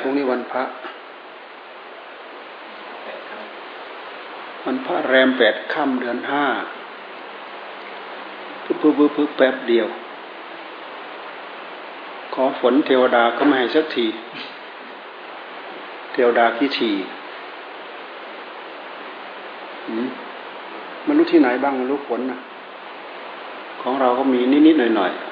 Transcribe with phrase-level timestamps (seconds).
[0.00, 0.64] พรุ่งนี้วันพระ
[4.64, 6.44] วันพระแรมแปดค่ำเดือนห้า
[8.64, 9.86] ปึ๊บปึ๊บปึ๊บแป๊บเดียว
[12.34, 14.06] ขอฝนเทวดาก็ไม่ให้สักที
[16.12, 16.90] เทวดาขี้ที
[21.06, 22.38] มันรู้ที่ไหนบ้างมันรู้ฝนนะ
[23.82, 25.26] ของเราก็มีนิด ๆ หน่อย ๆ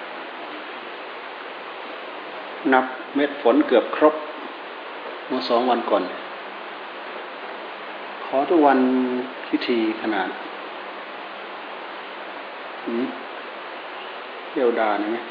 [2.73, 2.85] นับ
[3.15, 4.15] เม็ดฝนเกือบครบ
[5.29, 6.03] เมื่อสองวันก่อน
[8.25, 8.79] ขอทุกวัน
[9.49, 10.29] พิธีขนาด
[14.49, 15.23] เที่ยวดานี่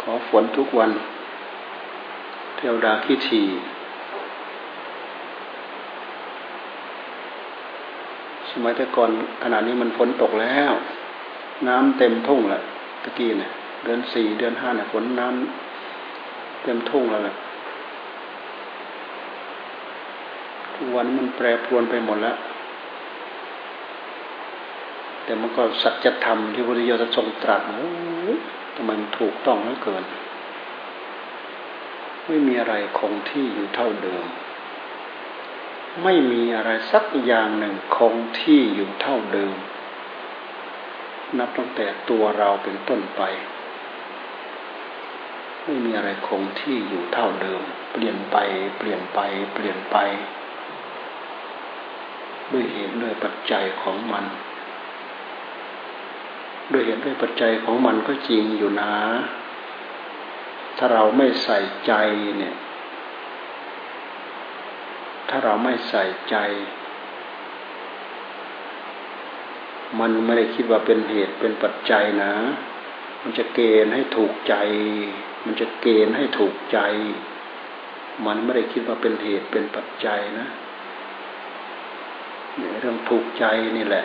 [0.00, 0.90] ขอฝนทุกวัน
[2.56, 3.42] เที่ยวดาพิธี
[8.50, 9.10] สมัยแต่ก่อน
[9.42, 10.72] ขนาดนี้มันฝนตกแล้ว
[11.68, 12.60] น้ำเต็มทุ่งแหละ
[13.02, 13.50] ตะกี้เนี่ย
[13.84, 17.34] เดือนสี่เดือนห้าเนี่ยฝนน้ำเต็มทุ่งแล้วแหละ
[20.74, 22.36] ทุกวันมันแปรปรวนไปหมดแล้ว
[25.24, 27.88] แต่มันก็สัจธรรมที่พระพุทธเจ้าทรงตรัสโอ้
[28.74, 30.04] ทำไมมันถูกต้องเหลือเกิน
[32.26, 34.24] ไม่มีอะไรคงที่อยู่เท่าเดิม
[36.02, 39.54] ไม่มีอะไรสักอย่างหนึ่งคงที่อยู่เท่าเดิม
[41.38, 43.22] นับตั้งแต่ตัวเราเป็นต้นไป
[45.64, 48.36] ไม่มีอะไรคงที่อยู่เท่าเดิม เปลี่ยนไป
[48.78, 49.20] เปลี่ยนไป
[49.54, 49.96] เปลี่ยนไป
[52.54, 54.24] ด้วยเหตุด้วยปัจจัยของมัน
[56.72, 58.92] ด้วยเหตุด้วยปัจจัยของมันก็จริงอยู่นะ
[60.78, 61.92] ถ้าเราไม่ใส่ใจ
[62.38, 62.56] เนี่ย
[65.28, 66.36] ถ้าเราไม่ใส่ใจ
[70.00, 72.32] มันไม่ได้คิดว่าเป็นเหตุเป็นปัจจัยนะ
[73.22, 74.54] มันจะเกณฑ์ให้ถูกใจ
[75.44, 76.78] มันจะเกณฑ์ให้ถูกใจ
[78.26, 80.48] มันไม่ได้คิดว่าเป็นเหตุเป็นปัจจัยนะ
[82.80, 83.44] เรื่องถูกใจ
[83.76, 84.04] นี่แหละ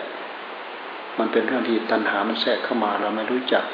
[1.20, 3.65] มันเป็นเรื่องที่ตัณหามันแทรกเข้ามาเราไม่รู้จัก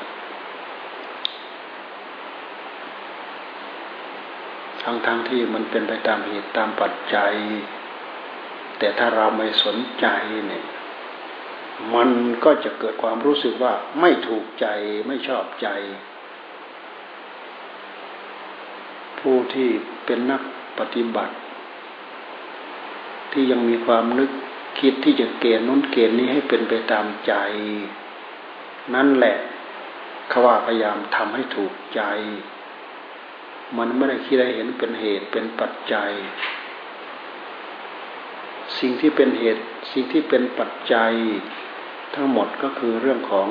[4.84, 7.34] ทั้งทั้งที่มันเป็นไปตามเหตุตามปัจจัย
[8.80, 10.06] แต่ถ้าเราไม่สนใจ
[10.48, 10.66] เนี่ย
[11.94, 12.10] มัน
[12.44, 14.68] ก็จะเกิดความรู้สึกว่าไม่ถูกใจ
[15.08, 15.68] ไม่ชอบใจ
[19.20, 19.70] ผู้ที่
[20.06, 20.42] เป็นนัก
[20.80, 21.36] ปฏิบัติ
[23.32, 24.30] ที่ยังมีความนึก
[24.80, 27.34] คิดที่จะเกณฑ์นู้นเกณฑ์นี้ให้เป็นไปตามใจ
[28.94, 29.38] นั่นแหละ
[30.30, 32.02] เขาว่าพยายามทำให้ถูกใจ
[33.78, 36.12] มันไม่ได้คิดได้เห็นเป็นเหตุเป็นปัจจัย
[38.80, 41.14] สิ่งที่เป็นเหตุสิ่งที่เป็นปัจจัย
[42.16, 43.48] ทั้งหมดก็คือเรื่องของ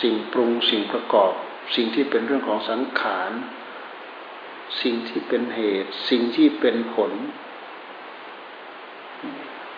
[0.00, 1.32] สิ่งปรุงสิ่งประกอบ
[1.74, 3.30] สิ่งที่เป็นเรื่องของสังขาร
[4.82, 7.12] สิ่งที่เป็นเหตุ สิ่งที่เป็นผล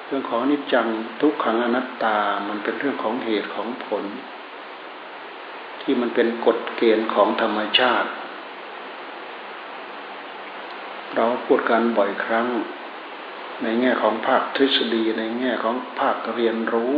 [0.06, 0.86] เรื่องของนิจจัง
[1.20, 2.16] ทุกขังอนัตตา
[2.48, 4.04] มันเป็นเรื่องของเหตุของผล
[5.82, 8.10] ที่มันเป็นกฎเกณฑ์ของธรรมชาติ
[11.14, 12.48] เราพูดกันบ่อยครั้ง
[13.62, 16.94] ในแง่ของภาคทฤษฎีในแง่ของภาคเรียนรู้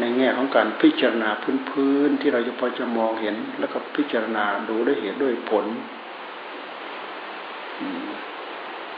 [0.00, 1.30] ในแง่ของการพิจารณา
[1.70, 5.66] พื้นๆที่เราจะพอจะมองเห็น แล้วก็พิจารณาดูด้วยเหตุด้วยผล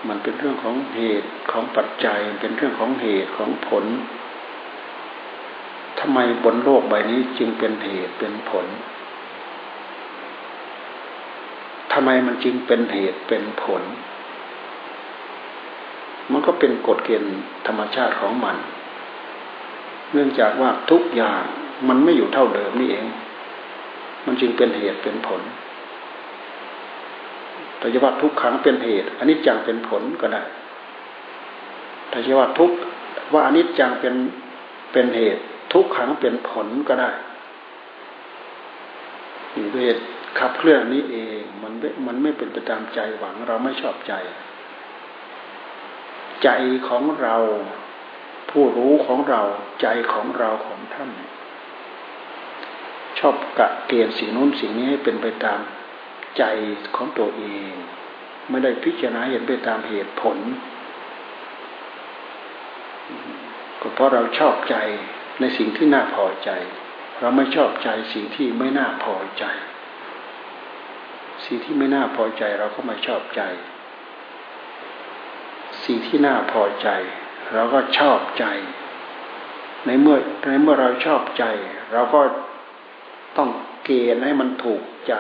[0.09, 3.85] มันเป็นเรื่องของเหตุของปัจจัย เป็นเรื่องของเหตุของผล
[6.01, 8.67] ทำไมบนโลกใบนี้จึงเป็นเหตุเป็นผล
[11.93, 13.83] ทำไมมันจึงเป็นเหตุเป็นผล
[16.33, 18.57] มันก็เป็นกฎเกณฑ์ธรรมชาติของมัน
[20.13, 21.43] เนื่องจากว่าทุกอย่าง
[21.89, 23.07] มันไม่อยู่เท่าเดิมนี่เอง
[24.27, 25.41] มันจึงเป็นเหตุเป็นผล
[27.84, 30.43] ถ้าจะว่าทุกขังเป็นเหตุอันนี้จังเป็นผลก็ได้
[32.11, 32.71] ถ้าจะว่าทุก
[33.33, 34.15] ว่าอันนี้จังเป็น
[34.93, 37.11] เป็นเหตุ ทุกขังเป็นผลก็ได้
[39.55, 40.03] นี่เหตุ
[40.39, 41.73] ขับเคลื่อนนี้เองมัน
[42.06, 44.12] มันไม่เป็นไปตามใจหวังเราไม่ชอบใจ
[46.43, 46.49] ใจ
[46.88, 47.37] ของเรา
[48.50, 49.43] ผู้รู้ของเรา
[49.81, 51.11] ใจของเราของท่าน
[53.19, 55.61] ชอบกะเกณฑ์สิ่งนู้นสิ่งนี้ให้เป็นไปตาม
[56.39, 56.45] ใจ
[56.97, 57.71] ของตัวเอง
[58.51, 60.39] ไม่ได้พิจารณาเห็นไปตามเหตุผล
[63.81, 64.77] ก็เพราะเราชอบใจ
[65.41, 66.51] ในสิ่งที่น่าพอใจ
[67.21, 69.45] เราไม่ชอบใจสิ่งที่ไม่น่าพอใจ
[71.47, 73.43] สิ่งที่ไม่น่าพอใจเราก็ไม่ชอบใจ
[75.85, 76.89] สิ่งที่น่าพอใจ
[77.55, 78.45] เราก็ชอบใจ
[79.87, 81.45] ในเมื่อในเมื่อเราชอบใจ
[81.93, 82.21] เราก็
[83.37, 83.51] ต้อง
[83.85, 85.15] เกณฑ์ให้มันถูกใจ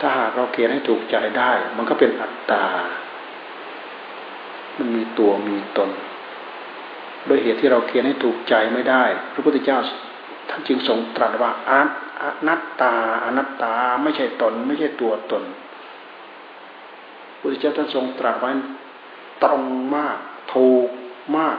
[0.00, 2.64] ถ้าหากเราเกณฑ์ให้ถูกใจได้ มันก็เป็นอัตตา
[4.78, 5.90] มันมีตัวมีตน
[7.26, 9.02] โดยเหตุที่เราเกณฑ์ให้ถูกใจไม่ได้
[9.32, 9.78] พระพุทธเจ้า
[10.48, 11.80] ท่านจึงทรงตรัสว่าอา
[12.20, 12.94] อนัตตา
[13.24, 18.50] อนัตตาไม่ใช่ตน ไม่ใช่ตัวตนพระพุทธเจ้าท่านทรงตรัสไว้
[19.44, 19.62] ตรง
[19.96, 20.16] มาก
[20.54, 20.88] ถูก
[21.36, 21.58] มาก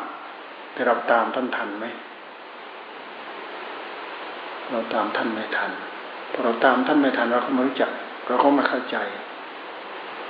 [0.74, 1.86] แต่เราตามท่านทันไหม
[4.70, 5.72] เราตามท่านไม่ทัน
[6.32, 7.92] พอเราตามท่านไม่ทันเราก็ไม่รู้จัก
[8.28, 8.98] เราก็ไม่เข้าใจ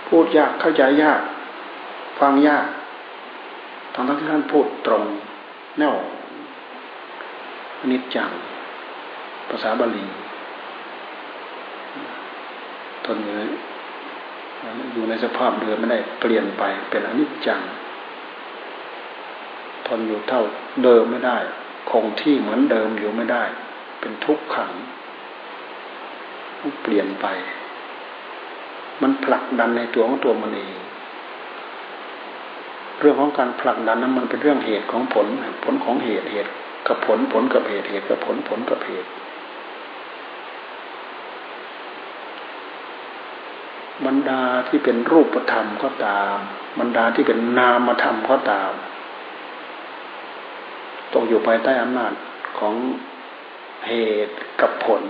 [0.08, 1.22] พูดยากเข้าใจยาก
[2.20, 2.68] ฟังยาก
[3.94, 5.04] ทั้งที่ท่านพูดตรง
[5.78, 5.96] แน่ว
[7.90, 8.30] นิจจัง
[9.50, 10.06] ภาษาบาลี
[13.06, 13.42] ทนอยู่ใน
[14.94, 17.62] อยู่ในสภาพเดิมไม่ได้เปลี่ยนไปเป็นอนิจจัง
[19.88, 20.42] ทนอยู่เท่า
[20.84, 21.38] เดิมไม่ได้
[21.92, 23.44] คงที่เหมือนเดิมอยู่ไม่ได้
[24.00, 24.72] เป็นทุกขัง
[26.84, 27.26] เปลี่ยนไป
[29.02, 30.76] มันผลักดันในตัวของตัวมันเอง
[33.00, 35.28] เรื่องของการผลักดันนั้นมันเป็นเรื่องเหตุของผล
[35.64, 36.52] ผลของเหตุเหตุ
[36.88, 39.10] กับผลผลกับเหตุเหตุกับผลผลกับเหตุ
[44.06, 46.36] บรรดาที่เป็นรูปธรรมก็ตาม
[46.80, 48.72] บรรดาที่เป็นนามธรรมก็ตาม
[51.14, 52.14] ตกอยู่ภายใต้อำนาจ
[52.60, 52.76] ของ
[53.88, 53.94] เห
[54.28, 55.04] ตุกับผล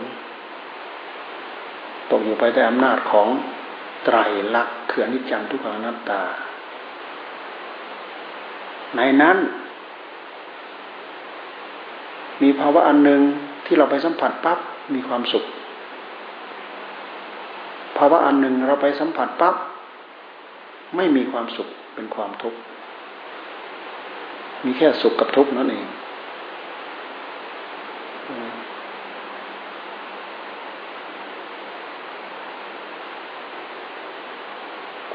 [2.11, 3.27] ตกอยู่ภายใต้อำนาจของ
[4.03, 4.17] ไตร
[4.55, 6.21] ลักษณ์คืออนิจจังทุกขังนัตตา
[8.95, 9.37] ในนั้น
[12.41, 13.21] มีภาวะอันหนึ่ง
[13.65, 14.59] ที่เราไปสัมผัสปั๊บ
[14.93, 15.45] มีความสุข
[17.97, 19.55] ภาวะอันหนึ่งเราไปสัมผัสปั๊บ
[20.95, 22.59] ไม่มีความสุขเป็นความทุกข์
[24.65, 25.87] มีแค่สุขกับทุกข์นั่นเอง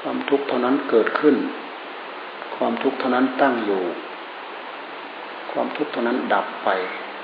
[0.00, 1.36] ความ ทุกข์เท่านั้นเกิดขึ้น
[2.56, 3.82] ความทุกข์เท่านั้นตั้งอยู่
[5.52, 6.68] ความทุกข์เท่านั้นดับไป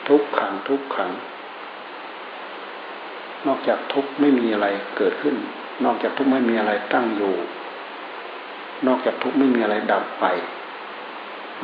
[0.09, 1.11] ทุกขังทุกขัง
[3.47, 4.67] นอกจากทุกข์ไม่มีอะไร
[4.97, 5.37] เกิดขึ้น
[5.85, 7.35] นอกจากทุกข์ไม่มีอะไรตั้งอยู่
[8.87, 10.27] นอกจากทุกข์ไม่มีอะไรดับไป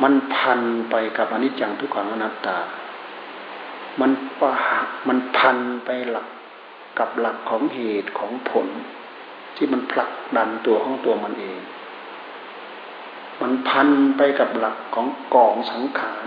[0.03, 2.57] มันพันไปกับอนิจจังทุกขังอนัตตา
[3.99, 4.51] มันปะ
[5.07, 6.27] มันพันไปหลัก
[6.99, 8.67] กับหลักของเหตุของผล
[9.59, 11.59] ที่มันผลักดันตัวของตัวมันเอง
[13.41, 16.25] มันพันไปกับหลักของกองสังขาร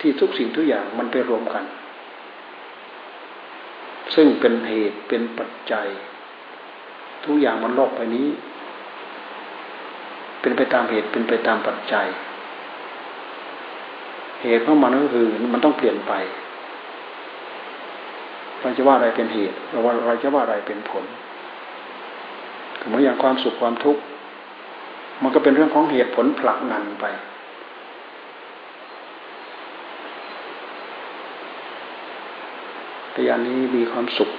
[0.00, 1.64] ที่ทุกสิ่งทุกอย่างมันไปรวมกัน
[4.14, 5.86] ซึ่งเป็นเหตุเป็นปัจจัย
[7.24, 8.28] ทุกอย่างมันโลกไปนี้
[10.40, 12.06] เป็นไปตามเหตุเป็นไปตามปัจจัย
[14.42, 16.12] เหตุของมันก็คือมันต้องเปลี่ยนไป
[18.60, 21.04] เราจะว่าอะไรเป็นเหตุเราว่าเราจะว่าอะไรเป็นผล
[22.86, 24.00] เหมือนอย่างความสุขความทุกข์
[25.22, 27.06] มันก็เป็นเรื่องของเหตุผลผลักนันไป
[33.12, 34.30] แต่ยานนี้มีความสุข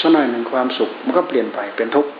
[0.00, 2.10] สักหน่อยหนึ่งความสุขมันก็เปลี่ยนไปเป็นทุกข์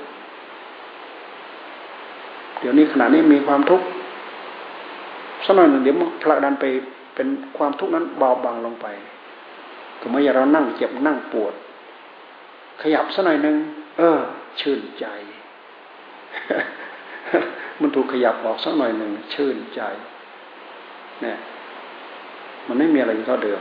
[2.61, 3.87] เดี๋ยวนี้ขณะนี้มีความทุกข์
[5.45, 6.65] สักหน่อยหนึ่งเดี๋ยวมันผลักดันไป
[7.15, 8.87] เป็นความทุกข์นั้นเบาบางลงไป
[10.01, 11.55] ก็เมื่อเรานั่งเจ็บนั่งปวด
[12.83, 13.57] ขยับสักหน่อยหนึ่ง
[13.99, 14.19] เออ
[14.61, 15.07] ชื่นใจ
[17.81, 19.83] มันถูกขยับออกสักหน่อยหนึ่งชื่นใจ
[21.23, 21.37] เนี่ย
[22.69, 23.61] มันไม่มีอะไรเท่าเดิม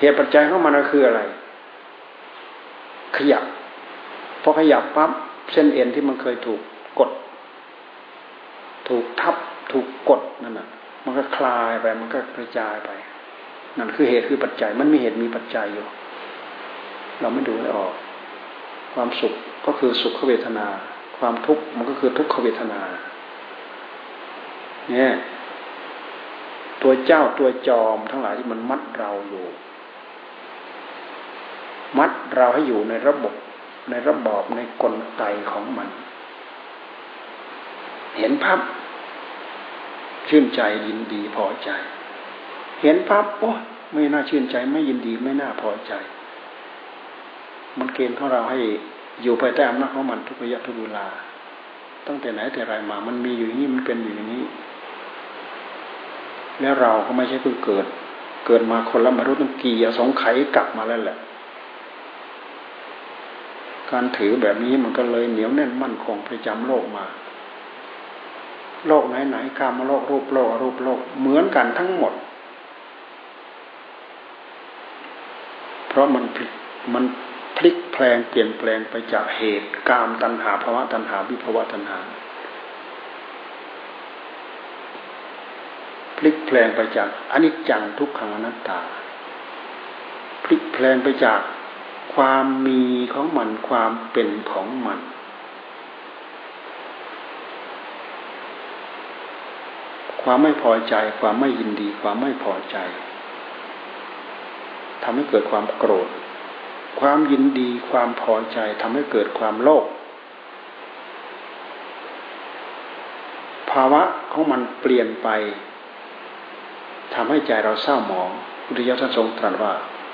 [0.00, 1.20] เหตุปัจจัยของมันก็คืออะไร
[3.16, 3.44] ขยับ
[4.42, 5.10] พอขยับปั๊บ
[5.52, 6.60] เส้นเอ็นที่มันเคยถูก
[6.98, 7.10] กด
[8.88, 9.36] ถูกทับ
[9.72, 10.68] ถูกกดนั่นน่ะ
[11.04, 12.90] มันก็คลายไป มันก็กระจายไป
[13.78, 15.86] นั่นคือเหตุคือปัจจัย มันมีเหตุมีปัจจัยอยู่
[17.20, 17.92] เราไม่ดูไม่ออก
[18.94, 19.32] ความสุข
[19.66, 20.66] ก็คือสุขเวทนา
[21.18, 22.80] ความทุกข์มันก็คือทุกขเวทนา
[24.90, 25.12] เนี่ย
[26.82, 29.46] ตัวเจ้าตัวจอมทั้งหลายที่มันมัดเราอยู่
[31.98, 33.34] มัดเราให้อยู่ในระบบ
[33.90, 35.88] ในระบอบในกลไกของมัน
[38.18, 38.60] เห็นภาพ
[40.28, 41.70] ชื่นใจยินดีพอใจ
[42.82, 43.50] เห็นภาพโอ้
[43.92, 45.92] ไม่น่าชื่นใจไม่ยินดีไม่น่าพอใจ
[47.78, 48.58] มันเกณฑ์ของเราให้
[49.22, 51.06] อยู่ภายใต้อำนาจของมันทุกระยะทุกเวลา
[52.06, 54.44] ตั้งแต่ไหนแต่ไรมา มันมีอยู่อย่างนี้มันเป็นอยู่อย่างนี้
[56.60, 57.86] แล้วเราก็ไม่ใช่เพิ่งเกิด
[58.46, 60.24] เกิดมาคนละมรุษตั้งกี่สองไข
[60.54, 61.18] กลับมาแล้วแหละ
[63.90, 67.04] การถือแบบนี้มันก็เลยเหนียวแน่นมั่นคงประจำโลกมา
[68.86, 72.12] โลกไหนไหนกามโลกรูปโลกรูปโลกเหมือนกันทั้งหมด
[75.88, 76.48] เพราะมันผิด
[76.94, 77.04] มัน
[77.62, 81.98] พลิกแปลงเปลี่ยนแปลงไปจากเหตุกามตัณหาภาวะตัณหาวิภาวะตัณหา
[86.18, 88.80] พลิกแปลงไปจากอนิจจังทุกขังอนัตตา
[90.44, 91.40] พลิกแปลงไปจาก
[92.14, 92.82] ความมี
[93.14, 95.00] ของมันความเป็นของมัน
[100.22, 102.76] ความไม่พอใจ ความไม่ยินดี ความไม่พอใจ
[105.02, 106.08] ทำให้เกิดความโกรธ
[107.00, 109.84] ความยินดีความพอใจทำให้เกิดความโลภ
[113.70, 115.28] ภาวะของมันเปลี่ยนไป
[117.14, 118.30] ทำให้ใจเราเศร้าหมอง
[118.64, 119.72] พุทธิยถาทรงตรัสว่า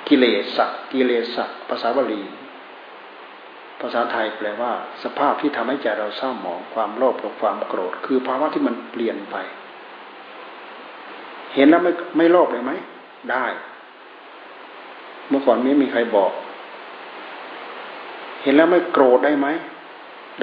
[0.09, 0.59] กิเลส
[0.92, 1.37] กิเลส
[1.68, 2.23] ภาษาบาลี
[3.80, 9.37] ภาษาไทยแปลว่า สภาพที่ทำให้ใจเราเศร้าหมอง ความโลภกับความโกรธ คือภาวะที่มันเปลี่ยนไป
[11.54, 12.73] เห็นแล้วไม่ไม่โลภเลยไหม
[13.33, 13.47] ได้
[15.28, 16.33] เมื่อก่อนไม่มีใครบอก
[18.47, 19.47] ห็นแล้วไม่โกรธได้ไหม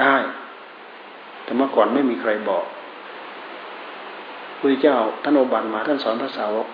[0.01, 0.15] ได้
[1.43, 2.65] แต่เมื่อก่อนไม่มีใครบอก
[4.60, 6.67] พระเจ้าท่านอบันมาท่านสอนพระสาวก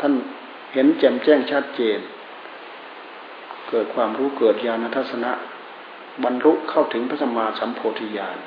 [0.00, 0.12] ท่าน
[0.72, 1.98] เห็นแจ่มแจ้งชัดเจน
[3.68, 5.32] เกิดความรู้เกิดญาณทัศนะ
[6.24, 8.38] บรรลุเข้าถึงพระสัมมาสัมโพธิญาณ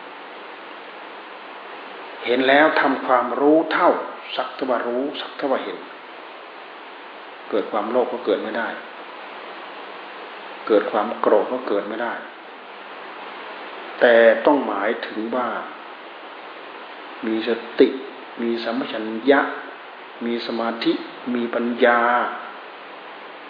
[2.25, 3.89] เห็นแล้วทำความรู้เท่า
[4.35, 5.77] สักทวารู้ สักทวาเห็น
[7.49, 8.67] เกิดความโลภก็เกิดไม่ได้
[10.67, 12.13] เกิดความโกรธก็เกิดไม่ได้
[13.99, 15.47] แต่ต้องหมายถึงว่า
[17.27, 17.87] มีสติ
[18.41, 19.39] มีสัมปชัญญะ
[20.25, 20.93] มีสมาธิ
[21.35, 21.99] มีปัญญา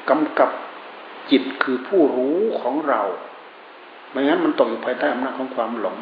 [0.09, 0.49] กำกับ
[1.31, 3.01] จิตคือผู้รู้ของเรา
[4.09, 5.97] ไม่งั้นมันตกอยู่ภายใต้อำนาจของความหลง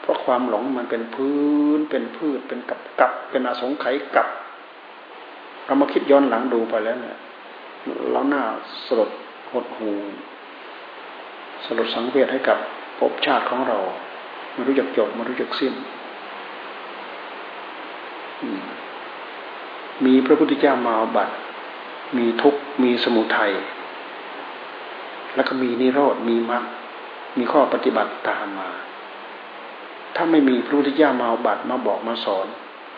[0.00, 1.36] เพราะความหลงมันเป็นพื้
[1.76, 4.28] น เป็นพืช เป็นกับกับเป็นอสงไขยกับ
[5.64, 7.18] เรามาคิดย้อนหลังดูไปแล้วเนี่ย
[8.10, 8.42] เราหน้า
[8.86, 9.10] สลด
[9.52, 9.90] หดหู
[11.64, 12.58] สลดสังเวชให้กับ
[12.98, 13.78] ภพชาติของเรา
[14.52, 15.72] ไม่รู้จักจบไม่รู้จักสิ้น
[20.04, 21.34] มีพระพุทธเจ้ามาบัตร
[22.16, 23.52] มีทุกมีสมุทัย
[25.34, 26.64] แล้วก็มีนิโรธมีมรรค
[27.38, 28.70] มีข้อปฏิบัติตามมา
[30.16, 32.46] ถ้าไม่มีพระพุทธเจ้ามาบัตรมาบอกมาสอน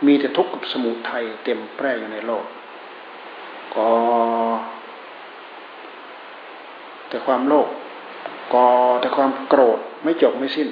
[0.07, 2.45] มีแต่ทุกข์กับสมุทัยเต็มแปร่อยู่ในโลก
[3.75, 3.89] ก็
[7.15, 7.69] แต่ความโลภ
[8.55, 8.69] ก่อ
[9.01, 10.69] แต่ความโกรธไม่จบไม่สิ้น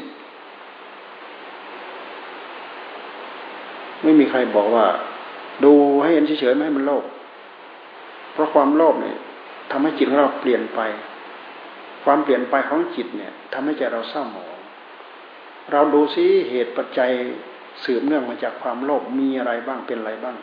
[4.02, 4.86] ไม่มีใครบอกว่า
[5.64, 5.72] ดู
[6.02, 7.04] ให้เห็นเฉยๆไม่ให้มันโลภ
[8.32, 9.16] เพราะความโลภเนี่ย
[9.70, 10.80] ทำให้จิตของเราเปลี่ยนไป
[12.04, 14.56] ความเปลี่ยนไปของจิตเนี่ยทำให้ใจเราเศร้าหมอง
[15.72, 17.10] เราดูซิเหตุปัจจัย
[17.84, 20.36] สืบเนื่องมาจากความโลภมีอะไรบ้างเป็นอะไรบ้าง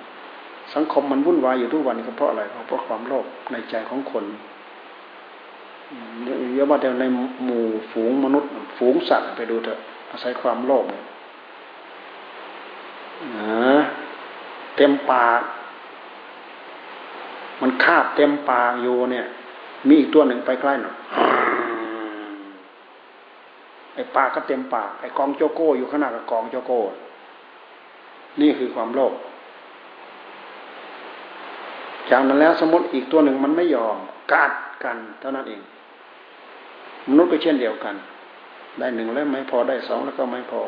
[0.73, 4.25] สังคมมันวุ่นวายอยู่ทุกวันนี้ก็เพราะอะไรเพราะความโลภในใจของคน
[6.25, 7.05] เยอะว่าแต่ใน
[7.45, 9.79] หมู่ฝูงมนุษย์ ฝูงสัตว์ไปดูเถอะ
[10.11, 11.03] อาศัยความโลภเนี่ย
[14.75, 15.41] เต็มปาก
[17.61, 19.25] มันคาบเต็มปากอยู่เนี่ย
[19.87, 20.95] มีอีกตัวหนึ่งไปใกล้หน่อย
[23.95, 26.79] ไอ้ปากก็เต็มปาก ไอ้กองโจโก้อยู่ขนาดกับกองโจโก้
[28.41, 29.13] นี่คือความโลภ
[32.09, 33.97] จากนั้นแล้วสมมติอีกตัวหนึ่งมันไม่ยอม
[34.31, 34.51] กัด
[34.83, 35.61] กันเท่านั้นเอง
[37.09, 37.95] มนุษย์ก็เช่นเดียวกัน
[38.79, 40.61] ได้หนึ่งแล้วไม่พอได้สองแล้วก็ไม่พอ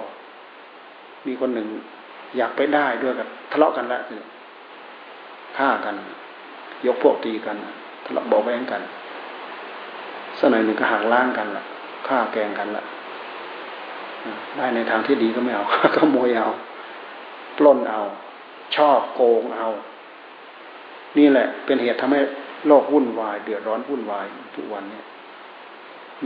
[1.26, 1.68] มีคนหนึ่ง
[2.38, 4.02] อยากไปได้ด้วยกันทะเลาะกันแล้ว
[5.58, 5.96] ฆ่ากัน
[6.86, 7.58] ยกพวกตีกัน
[8.06, 8.82] ทะเลาะบอกแว้งกัน
[10.38, 11.64] สักหน่อยหนึ่งก็หักล้างกันละ
[12.08, 12.84] ฆ่าแกงกันละ
[14.58, 15.64] ได้ในทางที่ดีก็ไม่เอา
[15.96, 16.50] ก็โมยเอา
[17.58, 18.02] ปล้นเอา
[18.76, 19.68] ชอบโกงเอา
[21.18, 22.20] นี่แหละเป็นเหตุทำให้
[22.68, 25.02] โลกวุ่นวาย เดือดร้อนวุ่นวายทุกวันนี้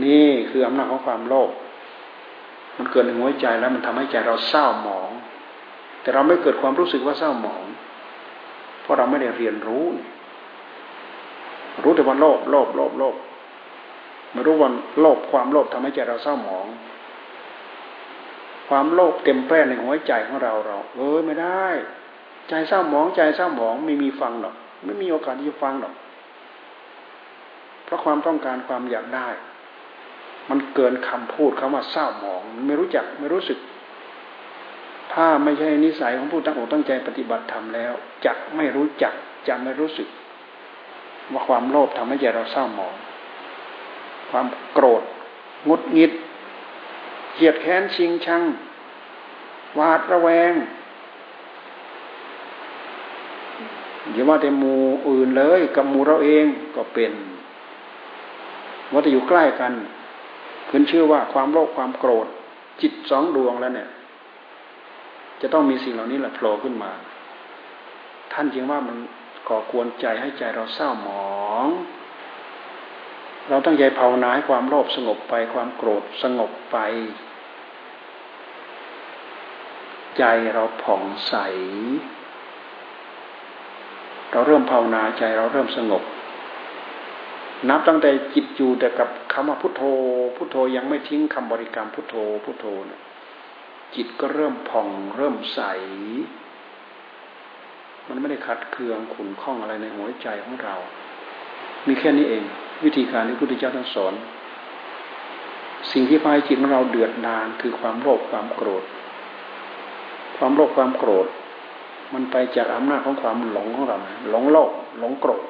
[0.04, 1.50] นี่คืออำนาจของความโลภ
[2.78, 5.10] มันเกิดในหัวใจแล้วมันทำให้ใจเราเศร้าหมอง
[6.02, 7.64] แต่เราไม่เกิดความรู้สึกว่าเศร้าหมอง
[8.82, 9.86] เพราะเราไม่ได้เรียนรู้
[11.82, 13.14] รู้แต่ว่าโลภโลภโลภโลภ
[14.32, 16.66] ไม่รู้ว่าโลภความโลภทำให้ใจเราเศร้าหมอง
[18.68, 21.66] ความโลภเต็มแปร่ในหัวใจของเราเรา เออไม่ได้
[22.48, 25.94] ใจเศร้าหมอง ใจเศร้าหมองไม่มีฟังหรอก ไม่มีโอกาสที่จะฟังหรอก
[27.84, 29.28] เพราะความต้องการความอยากได้
[30.50, 33.58] มันเกินคำพูดคาว่าเศร้าหมอง ไม่รู้จักไม่รู้สึก
[35.12, 37.92] ถ้าไม่ใช่นิสัยของผู้ตั้งอกตั้งใจปฏิบัติธรรมแล้ว
[38.26, 39.12] จักไม่รู้จัก
[39.48, 40.08] จะไม่รู้สึก
[41.32, 42.94] ว่าความโลภทำให้ใจเราเศร้าหมอง
[44.30, 45.02] ความโกรธ
[45.68, 46.12] งุดงิด
[47.34, 48.42] เกียดแค้นชิงชัง
[49.78, 50.52] วาดระแวง
[54.12, 57.12] อย่าว่าแต่หมู่อื่นเลย กับหมู่เราเองก็เป็น
[58.92, 59.72] ว่าจะอยู่ใกล้กัน
[60.70, 62.26] ขึ้นชื่อว่าความโลภความโกรธ
[62.80, 63.90] จิตสองดวงแล้วเนี่ย
[65.40, 66.92] จะต้องมีสิ่งเหล่านี้แหละโผล่ขึ้นมา
[68.32, 68.96] ท่านจึงว่ามัน
[69.48, 71.66] ก่อกวนใจให้ใจเราเศร้าหมอง
[73.48, 76.76] เราตั้งใจภาวนาให้ความโลภสงบไป ความโกรธสงบไป
[80.18, 81.34] ใจเราผ่องใส
[84.30, 86.02] เราเริ่มภาวนาใจเราเริ่มสงบ
[87.68, 89.82] นับตั้งแต่จิตอยู่แต่กับคำว่าพุทโธ
[90.36, 93.00] พุทโธยังไม่ทิ้งคำบริกรรมพุทโธ พุทโธเนี่ย
[93.94, 95.60] จิตก็เริ่มผ่องเริ่มใส
[98.08, 100.74] มันไม่ได้ขัดเคืองขุนข้องอะไรในหัวใจของเรา
[101.86, 102.44] มีแค่นี้เอง
[102.84, 104.14] วิธีการที่พระพุทธเจ้าท่านสอน
[105.92, 108.84] สิ่งที่พายจิตของเราเดือดดานคือความโลภความโกรธ
[110.36, 111.26] ความโลภความโกรธ
[112.14, 113.96] มันไปจากอำนาจของความหลงของเรา
[114.30, 115.42] หลงโลภหลงโกรธ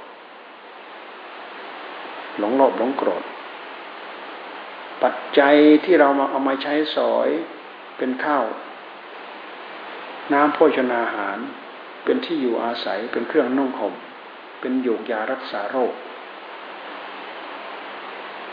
[2.38, 3.23] หลงโลภหลงโกรธ
[5.02, 7.28] ปัจจัยที่เรามาเอามาใช้สอย
[7.99, 8.45] เป็นข้าว
[10.33, 11.38] น้ำโภชนาอาหาร
[12.05, 13.95] เป็นที่อยู่อาศัยเป็นเครื่องนุ่งห่ม
[14.61, 15.95] เป็นโยกยารักษาโรค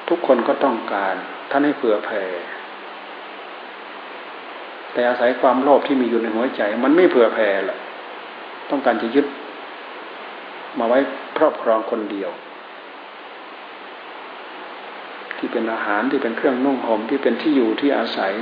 [0.08, 1.16] ทุกคนก็ต้องการ
[1.50, 2.24] ท่านให้เผื่อแผ่
[4.94, 7.78] แต่อาศัยความโลภที่มีอยู่ในหัวใจ มันไม่เผื่อแผ่ละ
[8.70, 9.26] ต้องการจะยึด
[10.80, 11.00] มาไว้
[11.38, 12.32] ครอบครองคนเดียว
[15.46, 18.34] ที่เป็นอาหารที่เป็นเครื่องนุ่งห่มที่เป็นที่อยู่ที่อาศัย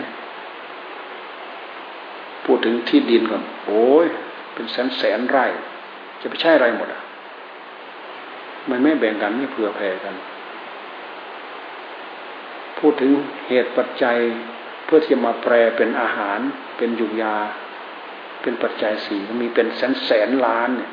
[2.46, 4.08] พูดถึงที่ดินก่อนโอ้ย
[4.54, 5.46] เป็นแสนแสนไร่
[6.22, 7.02] จะไปใช้อะไรหมดอะ
[8.70, 10.16] มันไม่แบ่งกันไม่เผื่อแผ่กัน
[12.80, 13.12] พูดถึง
[13.48, 14.18] เหตุปัจจัย
[14.86, 16.40] เพื่อที่จะมาแปลเป็นอาหาร
[16.78, 17.38] เป็นยุยา
[18.42, 20.92] เป็นปัจจัยสี่มีเป็นแสนแสนล้านเนี่ย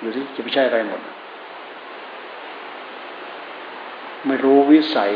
[0.00, 1.00] อยู่ที่จะไปใช้อะไรหมด
[4.26, 5.12] ไม่รู้วิสัย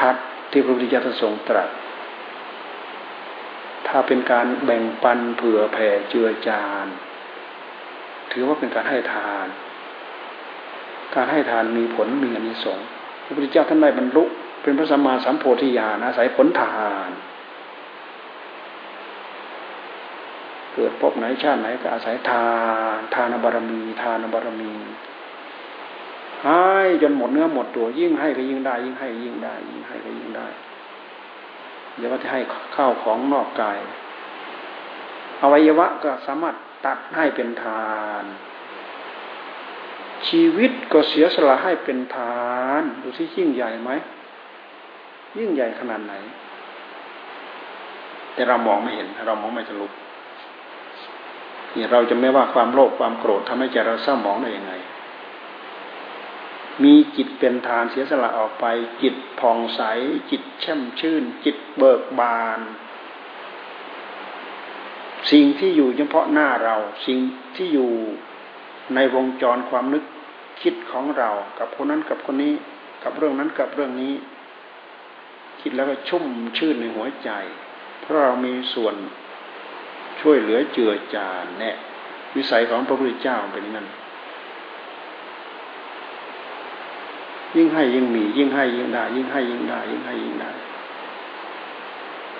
[0.00, 1.68] ทัศน์ที่พระพุทธเจ้าทรงตรัส
[3.86, 6.86] ถ้าเป็นการแบ่งปันเผื่อแผ่เจือจาน
[8.32, 9.46] ถือว่าเป็นการให้ทาน
[11.14, 12.86] การให้ทานมีผลมีอนิสงส์
[13.24, 14.24] พระพุทธเจ้าท่านได้บรรลุ
[14.62, 17.10] เป็นพระสัมมาสัมโพธิญาณอาศัยผลทาน
[20.74, 22.48] เกิดพบไหนชาติไหนก็อาศัยทา
[22.96, 24.72] น ทานบารมี ทานบารมี
[26.44, 26.58] ให้
[27.02, 30.46] จนหมดเนื้อหมดตัวยิ่งให้ก็ยิ่งได้ ยิ่งให้ยิ่งได้ ยิ่งให้ก็ยิ่งได้
[31.96, 32.40] เดี๋ยวว่าจะให้
[32.76, 33.78] ข้าวของนอกกาย
[35.42, 38.24] อวัยวะก็สามารถตัดให้เป็นทาน
[40.28, 42.50] ชีวิตก็เสียสละให้เป็นทา
[42.80, 43.90] น ดูที่ยิ่งใหญ่ไหม
[45.38, 46.14] ยิ่งใหญ่ขนาดไหน
[48.34, 49.86] แต่เรามองไม่เห็น เรามองไม่ทะลุ
[51.74, 54.72] นี่เราจะไม่ว่าความโลภความโกรธทำให้ใจเราเศร้าหมองได้ยังไง
[56.84, 58.66] มีจิตเป็นทานเสียสละออกไป
[59.02, 59.82] จิตผ่องใส
[60.30, 62.60] จิตแช่มชื่น จิตเบิกบาน
[65.30, 67.18] สิ่งที่อยู่เฉพาะหน้าเรา สิ่ง
[67.56, 67.90] ที่อยู่
[68.94, 70.04] ในวงจรความนึก
[70.62, 72.54] คิดของเรา กับคนนั้นกับคนนี้
[73.04, 74.14] กับเรื่องนั้นกับเรื่องนี้
[75.60, 76.24] คิดแล้วก็ชุ่ม
[76.58, 77.30] ชื่นในหัวใจ
[78.00, 78.94] เพราะเรามีส่วน
[80.20, 81.72] ช่วยเหลือเจือจานแน่
[82.36, 83.88] วิสัยของพระพุทธเจ้าเป็นอย่างนั้น
[87.56, 90.50] ยิ่งให้ยิ่งมี ยิ่งให้ยิ่งได้ ยิ่งให้ยิ่งได้ ยิ่งให้ยิ่งได้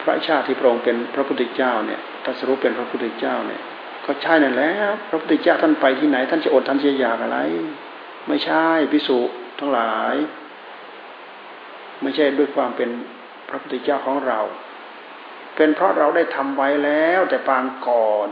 [0.01, 3.63] พระชาติที่พระองค์เป็นพระพุทธเจ้าเนี่ยตรัสรู้เป็นพระพุทธเจ้าเนี่ย
[4.05, 4.71] ก็ใช่นั่นแหละ
[5.09, 7.39] พระพุทธเจ้าท่านไปที่ไหน ท่านจะอดท่านจะอยากอะไร
[8.29, 9.19] ไม่ใช่พิสุ
[9.59, 10.15] ทั้งหลาย
[12.03, 12.91] ไม่ใช่ด้วยความเป็น
[13.49, 14.41] พระพุทธเจ้าของเรา
[15.57, 18.29] เป็นเพราะเราได้ทำไว้แล้วแต่ปางก่อน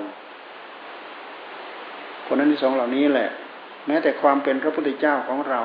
[2.27, 3.31] คนนั้นที่สองเหล่านี้แหละ
[3.87, 5.63] แม้แต่ความเป็นพระพุทธเจ้าของเรา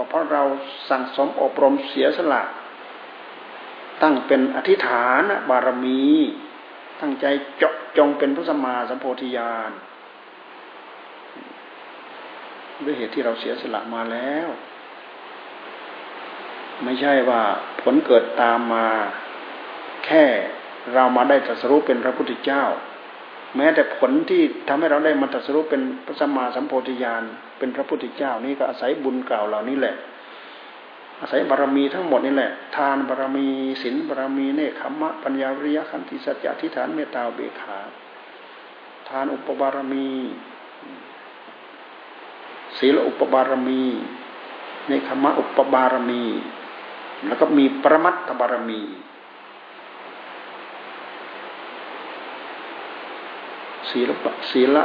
[0.00, 0.44] ก็เพราะเรา
[0.90, 2.42] สั่งสมอบรมเสียสละ
[4.02, 6.04] ตั้งเป็นอธิษฐานบารมี
[7.00, 9.70] ตั้งใจเจาะจงเป็นพระสมมาสัมโพธิญาณ
[12.84, 14.48] ด้วยเหตุที่เราเสียสละมาแล้ว
[16.84, 17.42] ไม่ใช่ว่า
[17.82, 18.88] ผลเกิดตามมา
[20.06, 20.24] แค่
[20.94, 22.64] เรามาได้ตรัสรู้เป็นพระพุทธเจ้า
[23.56, 27.22] แม้แต่ผลที่ทำให้เราได้มาตรัสรู้เป็นพระสัมมาสัมโพธิญาณ
[27.58, 29.94] เป็นพระพุทธเจ้านี่ก็อาศัยบุญเก่าเหล่านี้แหละ
[31.20, 33.46] อาศัยบารมีทั้งหมดนี่แหละ ทานบารมี
[33.82, 37.78] ศีลบารมีเนคขมะปัญญาวิริยะขันติสัจจะทิฏฐานเมตตาเบขา
[39.08, 40.08] ทานอุปบารมี
[42.78, 43.82] ศีลอุปบารมี
[44.86, 46.22] เนคขมะอุปบารมี
[47.26, 48.80] แล้วก็มีปรมัตถบารมี
[53.90, 54.76] ศีลปศีล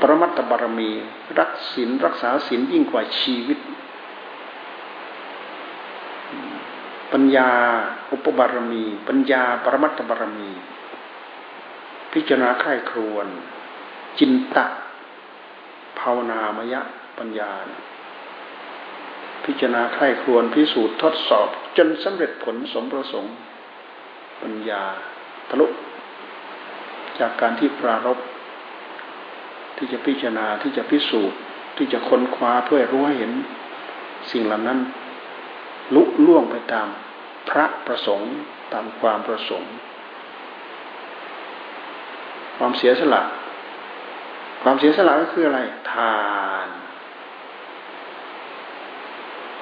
[0.00, 0.90] ปรมัตถบารมี
[1.38, 3.58] รักศีลรักษาศีลยิ่งกว่าชีวิต
[7.12, 7.50] ปัญญา
[8.12, 10.50] อุปบารมี ปัญญาปรมัตถบารมี
[12.12, 13.26] พิจารณาใคร่ครวน
[14.18, 14.66] จินตะ
[15.98, 16.80] ภาวนามยะ
[17.18, 17.50] ปัญญา
[19.44, 23.34] พิจารณาใคร่ครวนพิสูจน์ทดสอบ จนสำเร็จผลสมประสงค์
[24.42, 24.82] ปัญญา
[25.48, 25.66] ทะลุ
[27.20, 28.18] จากการที่ปรารบ
[29.76, 31.38] ที่จะพิจารณาที่จะพิสูจน์
[31.76, 33.32] ที่จะค้นคว้าเพื่อรู้ให้เห็น
[34.32, 34.78] สิ่งเหล่านั้น
[35.94, 36.88] ลุล่วงไปตาม
[37.48, 38.32] พระประสงค์
[38.72, 39.72] ตามความประสงค์
[42.56, 43.22] ความเสียสละ
[44.62, 45.60] ความเสียสละก็คืออะไร
[45.92, 46.18] ทา
[46.66, 46.68] น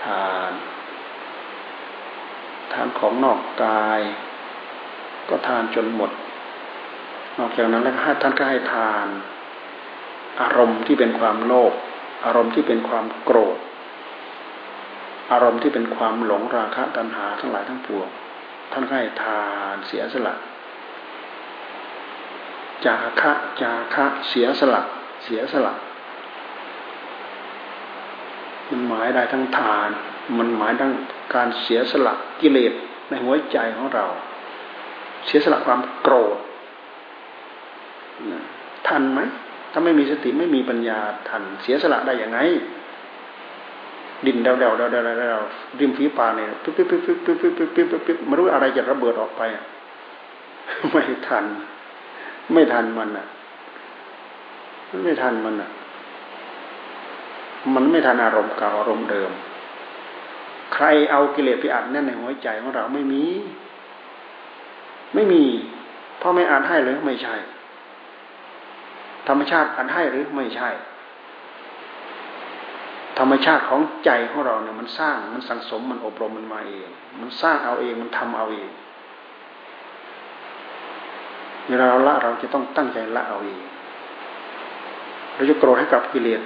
[0.04, 0.52] ทาน
[2.72, 4.00] ทานของนอกกาย
[5.28, 6.10] ก็ทานจนหมด
[7.38, 9.06] นอกจากนั้นแล้วท่านก็ให้ทาน
[10.40, 11.72] อารมณ์ที่เป็นความโลภ
[12.24, 13.58] อารมณ์ที่เป็นความโกรธ
[15.32, 18.08] อารมณ์ที่เป็นความหลงราคะตัณหาทั้งหลายทั้งปวง
[18.72, 19.42] ท่านก็ให้ทา
[19.74, 20.34] นเสียสละ
[22.84, 24.82] จาคะจาคะเสียสละ
[25.24, 25.74] เสียสละ
[28.70, 29.88] มันหมายได้ทั้งทาน
[30.38, 30.92] มันหมายทั้ง
[31.34, 32.72] การเสียสละกิเลส
[33.08, 34.06] ในหัวใจของเรา
[35.26, 36.36] เสียสละความโกรธ
[38.88, 39.20] ทันไหม
[39.72, 40.98] ถ้าไม่มีสติไม่มีปัญญา
[41.28, 42.38] ทันเสียสละได้อย่างไง
[44.26, 45.40] ดินเดาเดาเดาเดาเดา
[45.78, 49.42] ริมฝีปากเนี่ยปิ๊บปิ๊บปิ๊บปิ๊บปิ๊บปิ๊บปิ๊บปิ๊บปิ๊บไม่รู้อะไรจะระเบิดออกไป
[50.92, 51.44] ไม่ทัน
[52.52, 53.26] ไม่ทันมันอะ
[54.90, 55.70] มันไม่ทันมันอะ
[57.74, 59.30] มันไม่ทันอารมณ์เก่าอารมณ์เดิม
[60.74, 63.24] ใครเอากิเลสไปอัดแน่นในหัวใจของเราไม่มี
[65.14, 65.42] ไม่มี
[66.20, 67.34] พ่อไม่อัดให้หรือไม่ใช่
[69.28, 70.70] ธรรมชาติอัดให้หรือไม่ใช่
[73.18, 76.88] ธรรมชาติของใจของเราเนี่ยมันสร้างมันสังสมมันอบรมมันมาเอง
[77.20, 78.70] มันสร้างเอาเองมันทำเอาเอง
[81.68, 83.60] เวลาเราละเราจะต้องตั้งใจละเอาเอง
[85.34, 86.42] เราจะโกรธให้กับกิเลส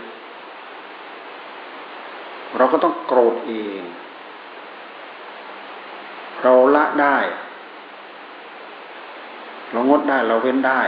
[2.57, 3.83] เราก็ต้องโกรธเอง
[6.43, 7.17] เราละได้
[9.73, 10.81] เรางดได้เราเว้นได้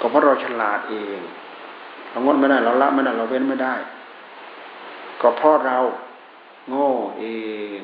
[0.00, 1.20] ก็เพราะเราฉลาดเอง
[2.10, 3.74] เรางดไม่ได้เราละไม่ได้เราเว้นไม่ได้
[5.20, 5.78] ก็เพราะเรา
[6.68, 7.24] โง่เอ
[7.78, 7.80] ง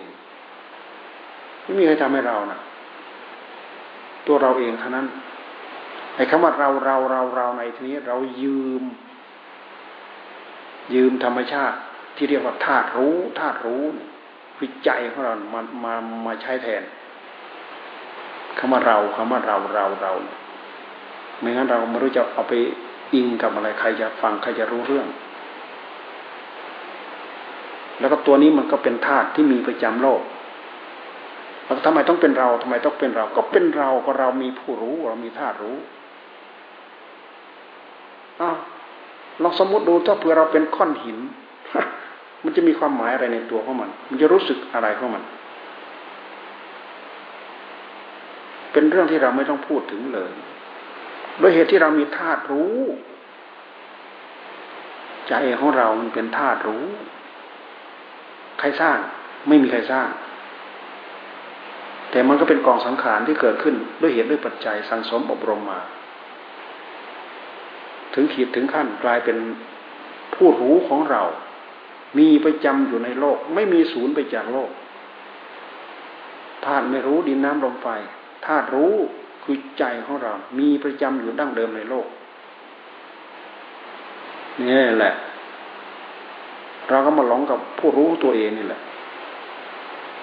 [1.63, 2.59] ไม่มีใครทำให้เรานะ
[4.27, 5.07] ตัวเราเองเท่านั้น
[6.17, 8.85] ไอ้คำว่าเราเราเราเราในทีนี้ เรายืม
[10.95, 11.77] ยืมธรรมชาติ
[12.17, 13.85] ที่เรียกว่าธาตุรู้ธาตุรู้
[14.57, 15.95] คือใจของเรามามา
[16.27, 16.83] มาใช้แทน
[18.59, 20.13] คำว่าเราคำว่าเราเราเรา
[21.41, 22.55] ไม่งั้นเราไม่รู้จะเอาไป
[23.15, 25.07] อิงกับอะไรใครจะฟังใครจะรู้เรื่อง
[28.01, 30.21] แล้วก็ตัวนี้มันก็เป็นธาตุที่มีประจำโลก
[31.65, 35.77] แล้วทำไมต้องเป็นเราทำไมต้องเป็นเรา ก็เป็นเราก็เรามีผู้รู้เรามีธาตุรู้
[38.41, 38.57] อ้าว
[39.43, 41.19] ลองสมมติดูถ้าเผื่อเราเป็นก้อนหิน
[42.45, 45.23] มันจะมีความหมายอะไรในตัวของมัน มันจะรู้สึกอะไรของมัน
[48.73, 50.31] เป็นเรื่องที่เราไม่ต้องพูดถึงเลย
[51.41, 52.77] โดยเหตุที่เรามีธาตุรู้
[55.29, 56.85] ใจของเรามันเป็นธาตุรู้
[58.59, 58.99] ใครสร้าง
[59.49, 60.09] ไม่มีใครสร้าง
[62.11, 65.81] แต่มันก็เป็นกองสังขารที่เกิดขึ้นด้วยเหตุด้วยปัจจัยสังสมอบรมมา
[68.15, 69.39] ถึงขีดถึงขั้นกลายเป็น
[70.35, 71.23] ผู้รู้ของเรา
[72.19, 74.71] มีประจำอยู่ในโลก ไม่มีศูนย์ไปจากโลก
[76.65, 77.89] ธาตุไม่รู้ดินน้ำลมไฟ
[78.47, 78.95] ธาตุรู้
[79.51, 82.07] คือใจของเรา มีประจำอยู่ดั้งเดิมในโลก
[84.69, 85.13] นี่แหละ
[86.89, 88.81] เราก็มาหลงกับผู้รู้ตัวเองนี่แหละ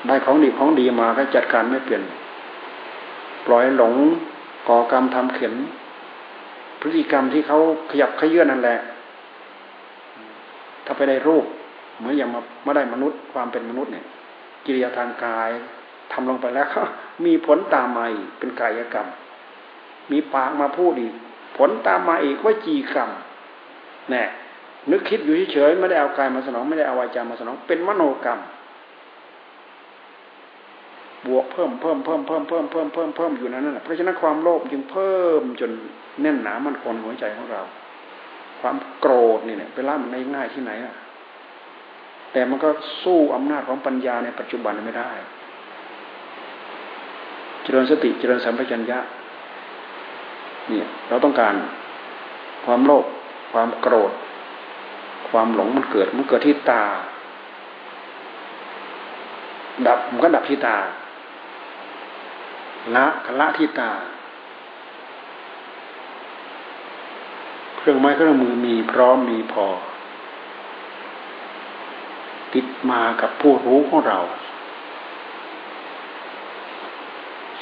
[0.08, 2.04] ได้ของดีของดีมาก็จัดการไม่เปลี่ยน
[3.46, 3.94] ปล่อยหลง
[4.68, 5.54] ก่อกรรมทำเข็น
[6.80, 7.58] พฤติกรรมที่เขา
[7.90, 8.78] ขยับขยื่นนั่นแหละ
[10.86, 11.46] ถ้าไปได้รูป
[11.98, 14.06] เหมือนอย่างมาไม่ได้มนุษย์ความเป็นมนุษย์เนี่ย
[14.66, 15.50] กิริยาทางกาย
[16.12, 16.68] ทำลงไปแล้ว
[17.26, 19.08] มีผลตามมาอีกเป็นกายกรรม
[20.12, 21.14] มีปากมาพูดอีก
[21.58, 23.10] ผลตามมาอีกว่าจีกรรม
[24.10, 24.24] แน่
[24.92, 28.40] นึกคิดอยู่เฉยๆไม่ได้เอากายมาสนองไม่ได้เอาวาจามาสนอง เป็นมโนกรรม
[31.28, 35.72] บวกเพิ่มเพิ่มเพิ่มเพิ่มเพิ่มเพิ่มเพิ่มเพิ่มอยู่นั้นแหละเพราะฉะนั้นความโลภจึงเพิ่มจน
[36.22, 37.62] แน่นหนามันคงหัวใจของเรา
[38.62, 40.96] ความโกรธนี่เนี่ยไปล่ามันง่ายที่ไหนอะ
[42.34, 42.70] แต่มันก็
[43.04, 45.12] สู้อำนาจของปัญญาในปัจจุบันไม่ได้
[47.68, 49.00] จริญสติเจริญสัมปชัญญะ
[50.70, 51.56] เนี่ยเราต้องการ
[52.66, 53.06] ความโลภ
[53.52, 54.12] ความโกรธ
[55.30, 56.84] ความหลงมันเกิดมันเกิดที่ตา
[59.88, 60.78] ดับมันก็ดับที่ตา
[62.96, 63.06] ละ
[63.40, 63.92] ละที่ตา
[67.78, 69.66] เครื่องไม้เครื่องมือมีพร้อมมีพอ
[72.54, 74.20] ติดมากับผู้รู้ของเรา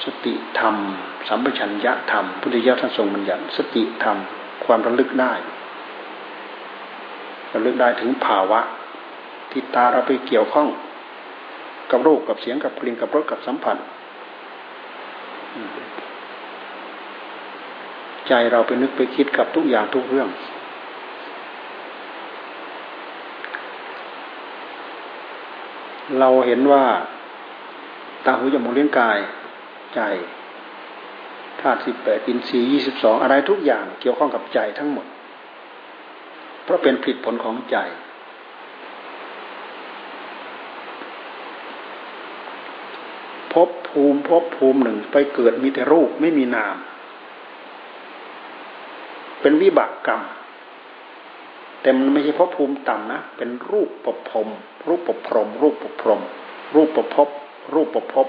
[0.04, 0.76] สติธรรม
[1.28, 4.18] สัมปชัญญะธรรม พุทธิยถาท่านทรงบัญญัติสติธรรม
[4.66, 5.34] ความระลึกได้
[7.54, 8.60] ระลึกได้ถึงภาวะ
[9.52, 10.68] ที่ตาเราไปเกี่ยวข้อง
[11.92, 13.78] กับรูปกับเสียงกับกลิ่นกับรสกับสัมผัส
[18.28, 20.30] ใจเราไปนึกไปคิดกับทุกอย่างทุกเรื่อง
[26.20, 26.84] เราเห็นว่า
[28.26, 29.18] ตาหูจมูกเลี้ยงกาย
[29.96, 30.02] ใจ
[31.62, 35.06] ธาตุสิบแปดอินทรีย์ยี่สิบสองอะไรทุกอย่างเกี่ยวข้องกับใจทั้งหมด
[36.64, 37.78] เพราะเป็นผลผลของใจ
[43.54, 46.76] พบภูมิพบภูมิหนึ่งไปเกิดมีแต่รูปไม่มีนาม
[49.42, 50.22] เป็นวิบากกรรม
[51.82, 54.50] แต่มันไม่ใช่พบภูมิต่ำนะ เป็นรูปประพรม
[54.88, 56.22] รูปประพรมรูปประพรม
[56.76, 57.30] รูปประพบ
[57.74, 58.28] รูปประพบ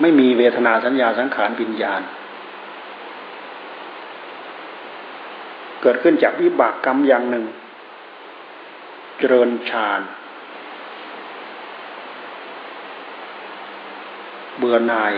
[0.00, 2.02] ไม่มีเวทนาสัญญาสังขารวิญญาณ
[5.82, 7.44] เกิดขึ้นจากวิบากกรรมอย่างหนึ่ง
[9.18, 10.00] เจริญฌาน
[14.58, 15.14] เบื่อหน่าย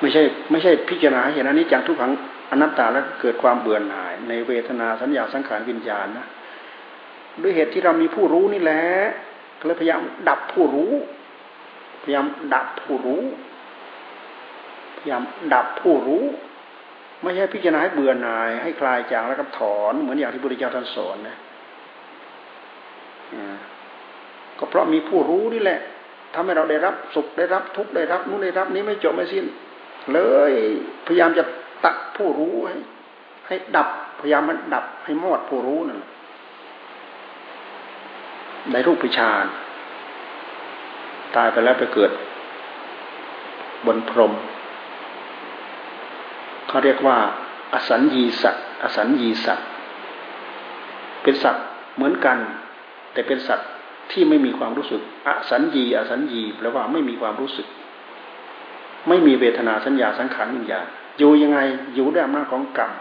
[0.00, 2.12] ไม่ใช่ไม่ใช่พิจารณาเห็นอันนี้จากทุกขัง
[2.50, 6.26] อนัตตาแล้วเกิดความเบื่อหน่าย ในเวทนาสัญญาสังขารวิญญาณนะ
[7.42, 8.82] ด้วยเหตุที่เรามีผู้รู้นี่แหละ
[9.58, 10.92] ก็เลยพยายามดับผู้รู้
[12.02, 13.22] พยายามดับผู้รู้
[14.98, 15.22] พยายาม
[15.54, 16.24] ดับผู้รู้
[17.22, 21.36] ไม่ใช่พิจารณาให้เบื่อหน่าย ให้คลายจางแล้วก็ถอน เหมือนอย่างที่พระพุทธเจ้าท่านสอนนะ
[24.58, 25.80] ก็เพราะมีผู้รู้นี่แหละ
[26.34, 29.44] ทำให้เราได้รับสุขได้รับทุกข์ได้รับนู้นได้รับนี้ไม่จบไม่สิ้น
[30.12, 30.18] เล
[30.50, 30.52] ย
[31.06, 31.44] พยายามจะ
[31.84, 32.76] ตัดผู้รู้ให้
[33.46, 33.88] ให้ดับ
[34.20, 36.00] พยายามมันดับให้หมดผู้รู้นั่น
[38.72, 39.46] ในรูปปิชาน
[41.36, 42.10] ตายไปแล้วไปเกิด
[43.86, 44.32] บนพรม
[46.68, 47.16] เขาเรียกว่า
[47.74, 49.66] อสัญญีสัตว์อสัญญีสัตว์
[51.22, 51.64] เป็นสัตว์
[51.96, 52.38] เหมือนกัน
[53.12, 53.68] แต่เป็นสัตว์
[54.12, 57.66] ที่ไม่มีความรู้สึก อสัญญีอสัญญีแปลว่าไม่มีความรู้สึก
[59.08, 60.86] ไม่มีเวทนาสัญญาสังขารวิญญาณ
[61.18, 61.58] อยู่ยังไง
[61.94, 62.92] อยู่ด้วยอำนาจของกรรม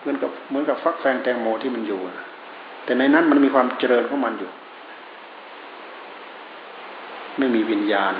[0.00, 2.00] เหมือนกับเหมือนกับฟักแฟงแตงโมที่มันอยู่
[2.84, 4.50] แต่ในนั้นมันมีความเจริญของมันอยู่
[7.38, 8.14] ไม่มีวิญญาณ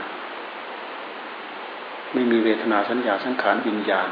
[2.12, 4.08] ไม่มีเวทนาสัญญาสังขารวิญญาณ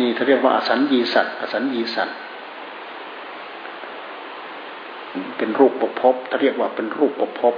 [0.00, 2.16] นี่เขาเรียกว่าอสัญญีสัตว์อสัญญีสัตว์
[5.36, 7.54] เป็นรูปประพบถ้าเรียกว่าเป็นรูปประพบ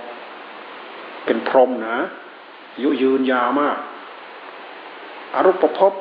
[1.26, 1.96] เป็นพรหมนะ
[2.82, 3.78] ยุยืนยาวมาก
[5.34, 5.92] อารูปประพบ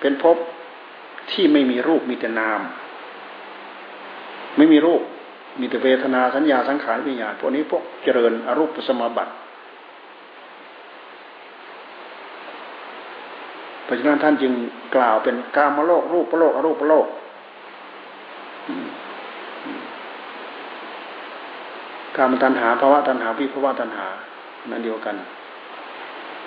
[0.00, 0.36] เป็นภพ
[1.30, 2.60] ที่ไม่มีรูปมีแต่นาม
[4.56, 5.02] ไม่มีรูป
[5.58, 9.32] มีแต่เวทนาสัญญาสังขารวิญญาณพวกนี้พวกเจริญอรูปสมบัติ
[13.84, 14.52] เพราะฉะนั้นท่านจึง
[14.94, 17.06] กล่าวเป็นกามโลกรูปโลกอรูปโลก
[22.16, 24.06] กามตัณหาภาวะตัณหาวิภาวะตัณหา
[24.70, 25.16] นั่นเดียวกัน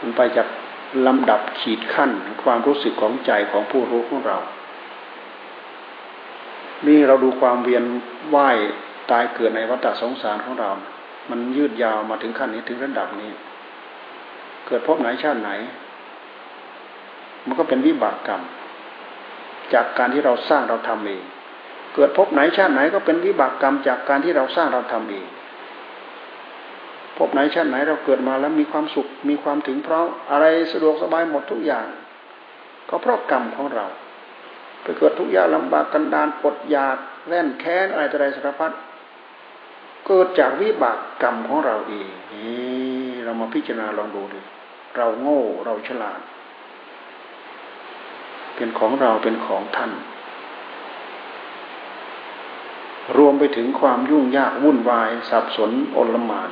[0.02, 0.48] มันไปจาก
[1.08, 2.12] ลำดับขีดขั้น
[2.44, 4.38] ความรู้สึกของใจของผู้รู้ของเรา
[6.88, 7.84] นี่เราดูความเวียน
[8.36, 8.58] ว่าย
[9.12, 10.70] ตายเกิดในวัฏสงสารของเรา
[11.30, 13.32] มันยืดยาวมาถึงขั้นนี้ถึงระดับนี้
[14.68, 15.52] เกิดพบไหนชาติไหน
[17.46, 18.42] มันก็เป็นวิบากกรรม
[19.74, 21.24] จากการที่เราสร้างเราทำเอง
[21.96, 25.26] เกิดพบไหนชาติไหนก็เป็นวิบากกรรม จากการที่เราสร้างเราทำเอง
[27.18, 31.86] พบไหนชาติไหนเราเกิดมาแล้วมีความสุขมีความถึงเพราะอะไรสะดวกสบายหมดทุกอย่าง
[32.90, 33.86] ก็เพราะกรรมของเรา
[34.84, 38.72] ไปเกิดทุกอย่างลำบากกันดานอดอยากแว่นแค้นอะไรต่ออะไรสารพัด
[40.08, 44.40] เกิดจากวิบากกรรมของเราเองนี่เรามาพิจารณาลองดูดิ
[44.98, 46.20] เราโง่เราฉลาด
[48.56, 49.92] เป็นของเราเป็นของท่าน
[53.18, 56.52] รวมไปถึงความยุ่งยากวุ่นวายสับสนอลมาน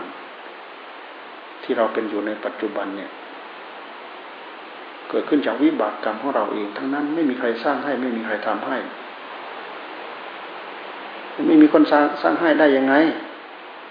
[1.63, 3.11] ที่เราเป็นอยู่ในปัจจุบันเนี่ย
[5.09, 8.77] เกิดขึ้นจากวิบากกรรมของเราเอง ทั้งนั้นไม่มีใครสร้างให้ไม่มีใครทำให้
[11.47, 12.93] ไม่มีคนสร้างสร้างให้ได้ยังไง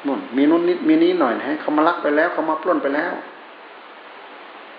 [0.06, 3.12] นู่นมีนู้นนิดมีนี้หน่อยให้เขามาลักไปแล้วเขามาปล้นไปแล้ว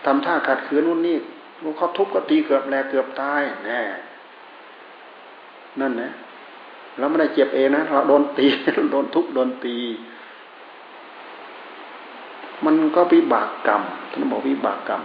[0.05, 1.17] ทำท่าขัดขืนนู่นนี่
[1.77, 3.81] เขาทุบก็ตีเกือบแหลกเกือบตายแน่
[5.79, 6.11] นั่นนะ
[6.97, 8.47] เราไม่ได้เจ็บเองนะเราโดนตี
[8.91, 9.75] โดนทุบโดนตี
[12.65, 13.81] มันก็วิบากกรรม
[14.11, 15.01] ท่านบอกวิบากกรรม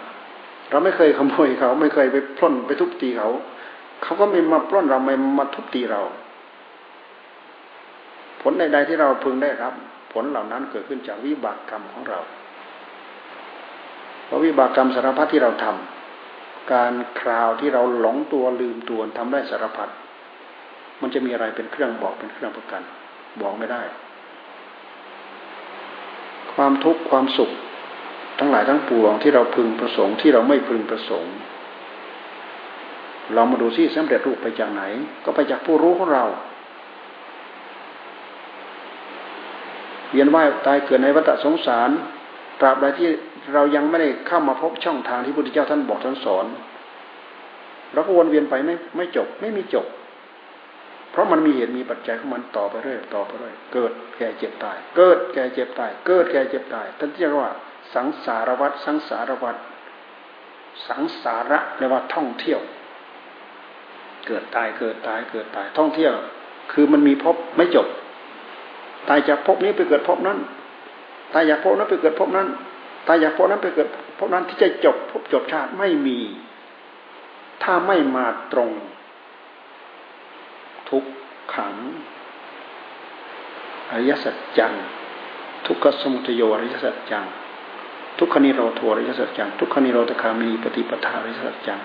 [0.71, 3.29] เราไม่เคยขโมยเขา ไม่เคยไปปล้นไปทุบตีเขา
[4.03, 6.03] เขาก็ไม่มาปล้นเราไม่มาทุบตีเรา
[8.41, 9.75] ผลใดๆที่เราพึงได้รับ
[10.23, 12.21] ลเหล่านั้นเกิดขึ้นจากวิบากกรรมของเรา
[14.27, 19.89] เพราะวิบากกรรมสารพัดที่เราทำการคราวที่เราหลงตัวลืมตัวทำได้สารพัด
[21.01, 22.83] มันจะมีอะไรเป็นเครื่องบอกเป็นเครื่องประกัน
[23.41, 23.83] บอกไม่ได้
[26.55, 27.51] ความทุกข์ความสุข
[28.39, 31.35] ทั้งหลายทั้งปวงที่เราพึงประสงค์ที่เราไม่พึงประสงค์
[33.35, 34.83] เรามาดูที่สำเร็จรูปไปจากไหน
[35.25, 36.25] ก็ไปจากผู้รู้ของเรา
[40.13, 41.91] เวียนว่ายตายเกิดในวัฏสงสาร
[42.61, 43.09] ตราบใดที่
[43.55, 46.47] เรายังไม่ได้เข้ามาพบช่องทางที่พระพุทธเจ้าท่านบอกท่านสอน
[47.93, 49.87] เราก็วนเวียนไปไม่ไม่จบ ไม่มีจบ
[51.11, 57.51] เพราะมันมีเหตุมีปัจจัยของมันต่อไปเรื่อยต่อไปเรื่อยเกิดแก่เจ็บตาย เกิดแก่เจ็บตาย เกิดแก่เจ็บตายท่านเรียกว่า
[57.95, 59.57] สังสารวัฏสังสารวัฏ
[60.89, 62.61] สังสาระเรียกว่าท่องเที่ยว
[64.27, 66.13] เกิดตายเกิดตายเกิดตายท่องเที่ยว
[66.73, 67.87] คือมันมีพบไม่จบ
[69.09, 70.39] ตายจากพบนี้ไปเกิดพบนั้น
[71.33, 72.49] ตายจากพบนั้นไปเกิดพบนั้น
[73.07, 73.89] ตายจากพบนั้นไปเกิด
[74.19, 76.19] พบนั้นที่จะจบพจบชาติไม่มี
[77.63, 78.71] ถ้าไม่มาตรง
[80.91, 81.05] ทุก
[81.55, 81.75] ขัง
[83.91, 84.73] อริยสัจจัง
[85.67, 87.25] ทุกขสมุทโยอริยสัจจัง
[88.19, 91.81] ทุกขนิโรธอริยสัจจัง ทุกขนิโรธคามีปฏิปทาอริยสัจจัง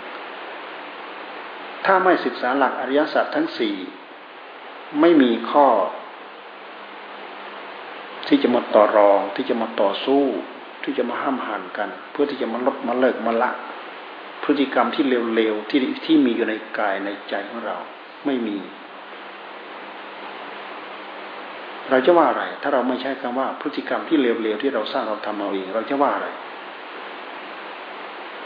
[1.86, 3.76] ถ้าไม่ศึกษาหลักอริยสัจทั้งสี่
[5.00, 5.68] ไม่มีข้อ
[8.32, 10.24] ที่จะมาต่อรอง ที่จะมาต่อสู้
[10.84, 13.52] ที่จะมาห้ามหันกัน เพื่อที่จะมาลดมาเลิกมาละ
[14.44, 15.04] พฤติกรรมที่
[15.36, 17.78] เร็วๆที่ที่มีอยู่ในกายในใจของเรา
[18.26, 18.58] ไม่มี
[21.90, 26.28] เราจะว่าอะไร ถ้าเราไม่ใช้คำว่าพฤติกรรมที่เลวๆที่เราสร้างเราทำเอาเอง เราจะว่าอะไร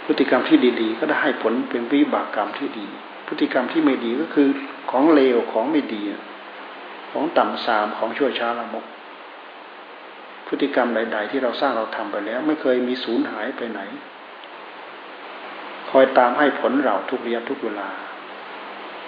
[0.06, 2.88] พฤติกรรมที่ดีๆ ก็ได้ให้ผลเป็นวิบากกรรมที่ดี
[3.28, 4.48] พฤติกรรมที่ไม่ดีก็คือ
[4.92, 6.02] ของเลวของไม่ดี
[7.12, 8.86] ของต่ำสามของชั่วช้าละมก
[10.48, 13.82] พฤติกรรมใด ๆ ที่เราสร้างเราทำไปแล้ว ไม่เคยมีสูญหายไปไหน
[15.90, 17.90] คอยตามให้ผลเราทุกระยะทุกเวลา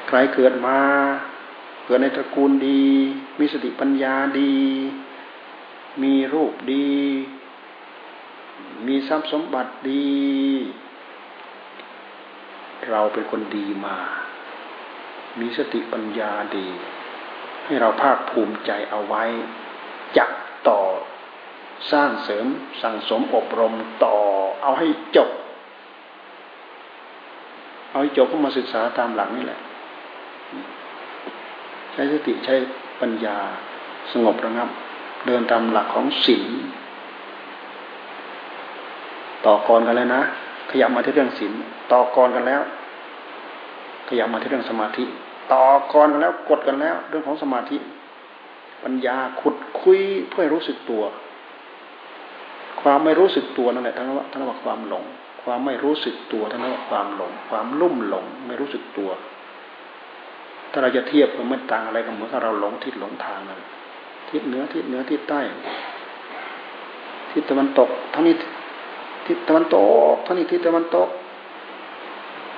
[0.07, 0.79] ใครเกิดมา
[1.85, 2.85] เกิดในตระกูลดี
[3.39, 4.57] มีสติปัญญาดี
[6.03, 6.91] มีรูปดี
[8.87, 10.09] มีทรัพย์สมบัติดี
[12.89, 13.97] เราเป็นคนดีมา
[15.39, 16.67] มีสติปัญญาดี
[17.65, 19.23] ให้เราภาคภูมิใจเอาไว้
[20.17, 20.29] จัก
[20.67, 20.81] ต่อ
[21.91, 22.45] สร้างเสริม
[22.81, 24.15] สั่งสมอบรมต่อ
[24.61, 25.29] เอาให้จบ
[27.89, 29.59] เอาให้จบก็มาศึกษาตามหลังนี่แหละ
[31.93, 32.55] ใช้สติใช้
[33.01, 33.37] ปัญญา
[34.11, 34.69] สงบระงับ
[35.25, 36.47] เดินตามหลักของศีล
[39.45, 40.21] ต่อกรกันแล้วนะ
[40.71, 41.53] ขยับมาที่เรื่องศีล
[41.91, 42.61] ต่อกรกันแล้ว
[44.07, 45.03] ขยับมาที่เรื่องสมาธิ
[45.53, 45.63] ต่อ
[45.93, 47.77] กรกันแล้วกดกันแล้ว เรื่องของสมาธิ
[48.83, 51.03] ปัญญาขุดคุยเพื่อรู้สึกตัว
[52.81, 55.03] ความไม่รู้สึกตัวนั่นแหละทั้งว่าทั้งว่าความหลง
[55.43, 59.09] ความไม่รู้สึกตัวทั้งว่าความหลง ความลุ่มหลง ไม่รู้สึกตัว
[60.71, 63.59] ถ้าเราจะเทียบมันไม่ต่างอะไรกับเหมือนกับเราหลงทิศหลงทางนั่น
[64.29, 65.41] ทิศเหนือทิศเหนือทิศใต้
[67.31, 68.35] ทิศตะวันตกทั้งนี้
[69.27, 69.77] ทิศตะวันต
[70.11, 71.09] กทั้งนี้ทิศตะวันตก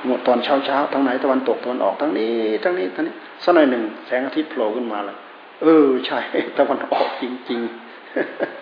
[0.06, 5.18] หมดตอนเช้าเช้าทั้งไหนตะวันตกตะวันออกทั้งนี้ทั้งนี้ทั้งนี้สักหน่อยหนึ่งแสงอาทิตย์โผล่ขึ้นมาแล้ว
[5.64, 6.20] เออใช่
[6.58, 8.59] ตะวันออกจริง ๆ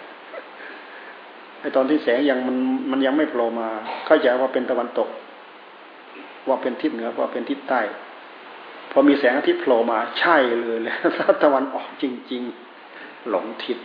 [1.61, 2.57] ไอตอนที่แสงยังมัน
[2.91, 3.67] มันยังไม่โผล่มา
[4.05, 5.09] เข้าใจว่าเป็นตะวันตก
[6.47, 7.81] ว่าเป็นทิศเหนือว่าเป็นทิศใต้
[8.91, 10.95] พอมีแสงอาทิตย์โผล่มาใช่เลยเลย
[11.43, 12.41] ตะวันออกจริง
[12.85, 13.77] ๆ หลงทิศ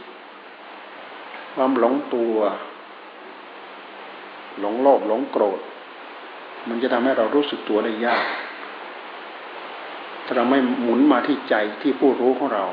[1.55, 2.37] ความหลงตัว
[4.61, 5.61] หลงโลภหลงโกรธ
[6.69, 8.25] มันจะทำให้เรารู้สึกตัวได้ยาก
[10.25, 12.65] ถ้าเราไม่หมุนมาที่ใจที่ผู้รู้ของเรา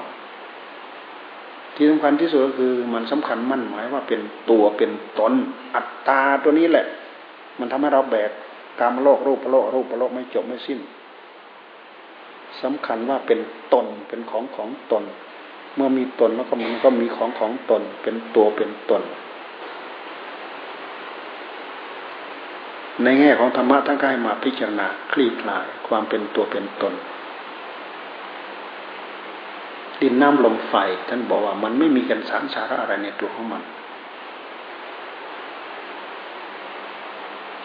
[1.82, 5.34] ที่สำคัญที่สุดก็คือมันสำคัญมั่นหมายว่าเป็นตัวเป็นตน
[5.76, 6.86] อัตตาตัวนี้แหละ
[7.60, 8.32] มันทำให้เราแบก
[8.80, 10.80] กามโลกรูปโลกรูปโลกไม่จบไม่สิ้น
[12.62, 13.40] สำคัญว่าเป็น
[13.74, 15.04] ตนเป็นของของตน
[15.76, 19.04] เมื่อมีตนแล้วก็มันก็มีของของตน เป็นตัวเป็นตน
[23.04, 26.94] ในแง่ของธรรมะทั้งกายมาพิจารณาคลี่คลายความเป็นตัวเป็นตน
[30.02, 30.74] ดินน้ำลมไฟ
[31.10, 33.62] ท่านบอกว่ามันไม่มีกันสารสาระอะไรในตัวของมัน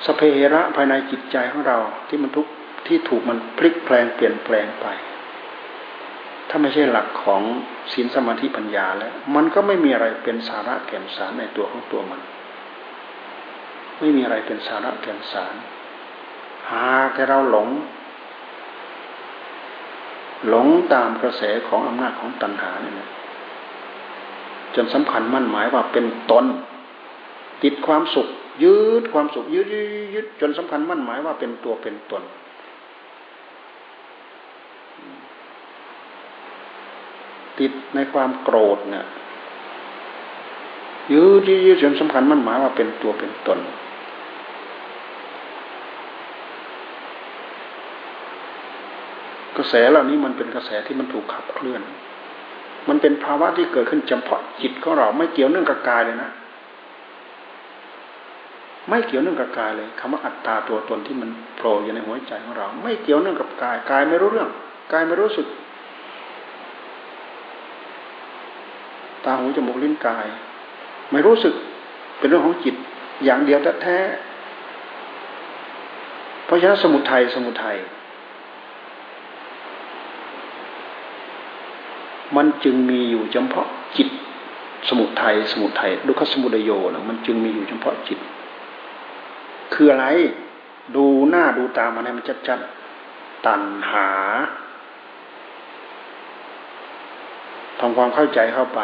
[0.05, 0.23] สเพ
[0.55, 1.79] ระภายในจิตใจของเรา
[2.09, 2.47] ที่มันทุก
[2.87, 4.87] ที่ถูกมันพลิกแปลงเปลี่ยนแปลงไป
[6.49, 7.43] ถ้าไม่ใช่หลักของ
[7.93, 12.21] ศีลสมาธิปัญญาแล้ว มันก็ไม่มีอะไรเป็นสาระแก่นสารในตัวของตัวมัน
[14.01, 15.55] ไม่มีอะไรเป็นสาระแก่นสาร
[16.71, 17.69] หาแค่เราหลง
[20.49, 23.09] หลงตามกระแสของอำนาจของตัณหาเนี่ย
[24.75, 26.45] จนสำคัญมั่นหมายว่าเป็นตน
[27.63, 28.29] ติดความสุข
[28.63, 32.23] ยืดความสุขยืดยืดยืดจนสำคัญมั่นหมายว่าเป็นตัวเป็นตน
[37.59, 39.07] ติดในความโกรธเนี่ย
[41.13, 43.59] ยืดยืดจนสำคัญมั่นหมายว่าเป็นตัวเป็นตน
[49.65, 51.83] ระแสเหล่านี้มันเป็นกระแสที่มันถูกขับเคลื่อน
[52.89, 56.31] มันเป็นภาวะที่เกิดขึ้นเฉพาะจิตของเราไม่เกี่ยวเนื่องกับกายเลยนะ
[58.89, 64.49] ไม่เกี่ยวเนื่องกับกายเลยคำว่าอัตตาตัวตนที่มันโผล่อยู่ในหัวใจของเรา ไม่เกี่ยวเนื่องกับกายกายไม่รู้เรื่อง
[64.93, 65.47] กายไม่รู้สึก
[69.25, 70.27] ตาหูจมูกลิ้นกาย
[71.13, 71.55] ไม่รู้สึก
[72.19, 72.75] เป็นเรื่องของจิต
[73.25, 73.99] อย่างเดียวแท้
[76.45, 77.77] เพราะฉะนั้นสมุทัยสมุทัย
[82.37, 83.67] มันจึงมีอยู่เฉพาะ
[83.97, 84.09] จิต
[84.89, 88.19] สมุทัยสมุทัยดุขสมุทโยนะมันจึงมีอยู่เฉพาะจิต
[89.75, 90.07] คืออะไร
[90.97, 94.09] ดูหน้าดูตามันให้มันชัดๆตัณหา
[97.81, 98.81] ทำความเข้าใจเข้าไป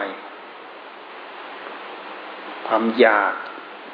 [2.67, 3.33] ความอยาก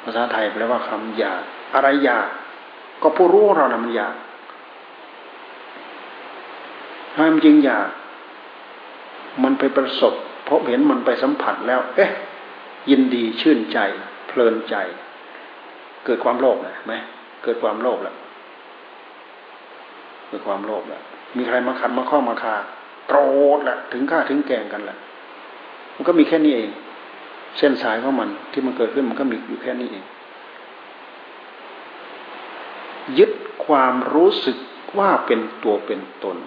[0.03, 1.41] ภาษาไทยแปลว่าคำอยาก
[1.73, 2.27] อะไรอยาก
[3.01, 4.15] ก็ผู้รู้เรานะมันอยาก
[7.13, 7.87] ทำไมมันจริงอยาก
[9.43, 10.13] มันไปประสบ
[10.45, 12.11] เพราะเห็นมันไปสัมผัสแล้ว เอ๊ะ
[12.89, 13.79] ยินดีชื่นใจ
[14.27, 14.75] เพลินใจ
[16.05, 16.93] เกิดความโลภเลยไหม
[17.43, 18.15] เกิดความโลภแล้ว
[20.27, 21.01] เกิดความโลภแล้ว
[21.37, 22.55] มีใครมาขัดมาข้อมาคา
[23.07, 23.19] โกร
[23.57, 24.97] ธแหละถึงข้าถึงแกงกันแหละ
[25.95, 26.69] มันก็มีแค่นี้เอง
[27.57, 30.05] เส้นสายของมันที่มันเกิดขึ้นมันก็มีอยู่แค่นี้เอง
[33.17, 33.31] ยึด
[33.65, 34.57] ความรู้สึก
[34.97, 36.37] ว่าเป็นตัวเป็นตน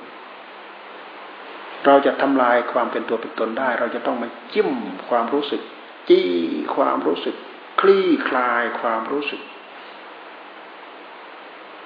[1.86, 4.70] เราจะทำลายความเป็นตัวเป็นตนได้ เราจะต้องมาจิ้ม
[5.08, 5.60] ความรู้สึก
[6.08, 6.28] จี้
[6.74, 7.34] ความรู้สึก
[7.80, 9.40] คลี่คลายความรู้สึก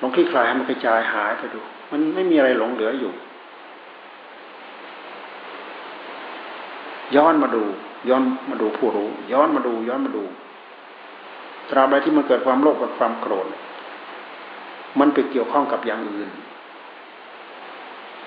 [0.00, 3.12] ลองคลี่คลายให้มันกระจายหายไปดู มันไม่มีอะไรหลงเหลืออยู่
[7.16, 7.64] ย้อนมาดู
[8.08, 10.24] ย้อนมาดูผู้รู้ ย้อนมาดู ย้อนมาดู
[11.70, 13.46] ตราบใดที่มันเกิดความโลภกับความโกรธ
[15.00, 16.30] มันไปเกี่ยวข้องกับอย่างอื่น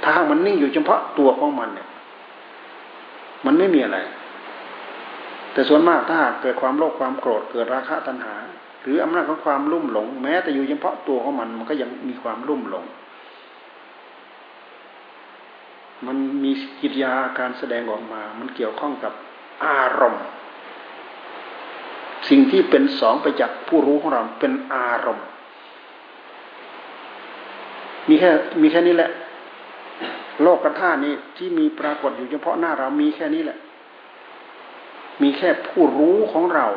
[0.04, 1.88] ถ้ามันนิ่งอยู่เฉพาะตัวของมันเนี่ย
[3.46, 3.98] มันไม่มีอะไร
[5.54, 8.36] แต่ส่วนมากถ้าเกิดความโลภความโกรธเกิดราคะตัณหา
[8.82, 12.86] หรืออำนาจของความลุ่มหลง แม้แต่อยู่เฉพาะตัวของมันมันก็ยังมีความลุ่มหลง
[16.06, 19.14] มันมีกิริยาการแสดงออกมา มันเกี่ยวข้องกับ
[19.66, 20.24] อารมณ์
[22.30, 25.26] สิ่งที่เป็นสองไปจากผู้รู้ของเราเป็นอารมณ์
[28.10, 28.30] มีแค่
[28.62, 29.12] มีแค่นี้แหละ
[30.44, 33.58] โลกกระท่านี้ที่มีปรากฏอยู่เฉพาะหน้าเรามีแค่นี้แหละ
[35.22, 36.68] มีแค่ผู้รู้ของเรา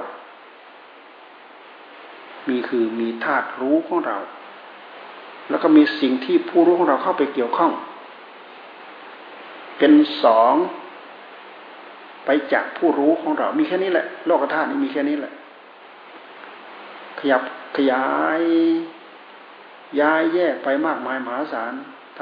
[2.48, 4.18] มีคือมีธาตุรู้ของเรา
[5.50, 7.72] แล้วก็มีสิ่งที่ผู้รู้ของเราเข้าไปเกี่ยวข้อง
[9.78, 9.92] เป็น
[10.24, 10.54] สอง
[12.24, 15.32] ไปจากผู้รู้ของเรา มีแค่นี้แหละ โลกธาตุนี้มีแค่นี้แหละ
[17.18, 17.42] ขยับ
[17.76, 18.04] ขยา
[18.40, 18.42] ย
[20.00, 21.72] ย้ายแยกไปมากมายมหาศาล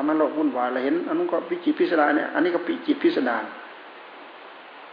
[0.01, 3.45] ทำให้โลกวุ่นวายเราเห็นอันนู้นก็ปิจิตพิสดารเนี่ยอันนี้ก็ปิจิตพิสดาร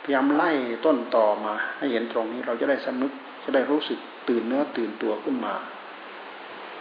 [0.03, 0.51] พยายามไล่
[0.85, 3.11] ต้นต่อมา ให้เห็นตรงนี้เราจะได้สำนึก
[3.43, 3.99] จะได้รู้สึก
[4.29, 5.53] ตื่นเนื้อตื่นตัวขึ้นมา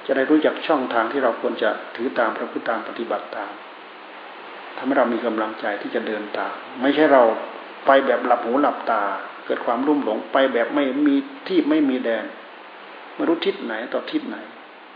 [0.06, 3.52] จะได้รู้จักช่องทางที่เราควรจะถือตามพระพุทธตามปฏิบัติตาม
[4.76, 7.22] ทำให้เรามีกำลังใจที่จะเดินตาม ไม่ใช่เรา
[7.86, 9.02] ไปแบบหลับหูหลับตา
[9.46, 11.14] เกิดความรุ่มหลงไปแบบไม่มี
[11.48, 12.24] ที่ไม่มีแดน
[13.14, 14.36] ไม่รู้ทิศไหนต่อทิศไหน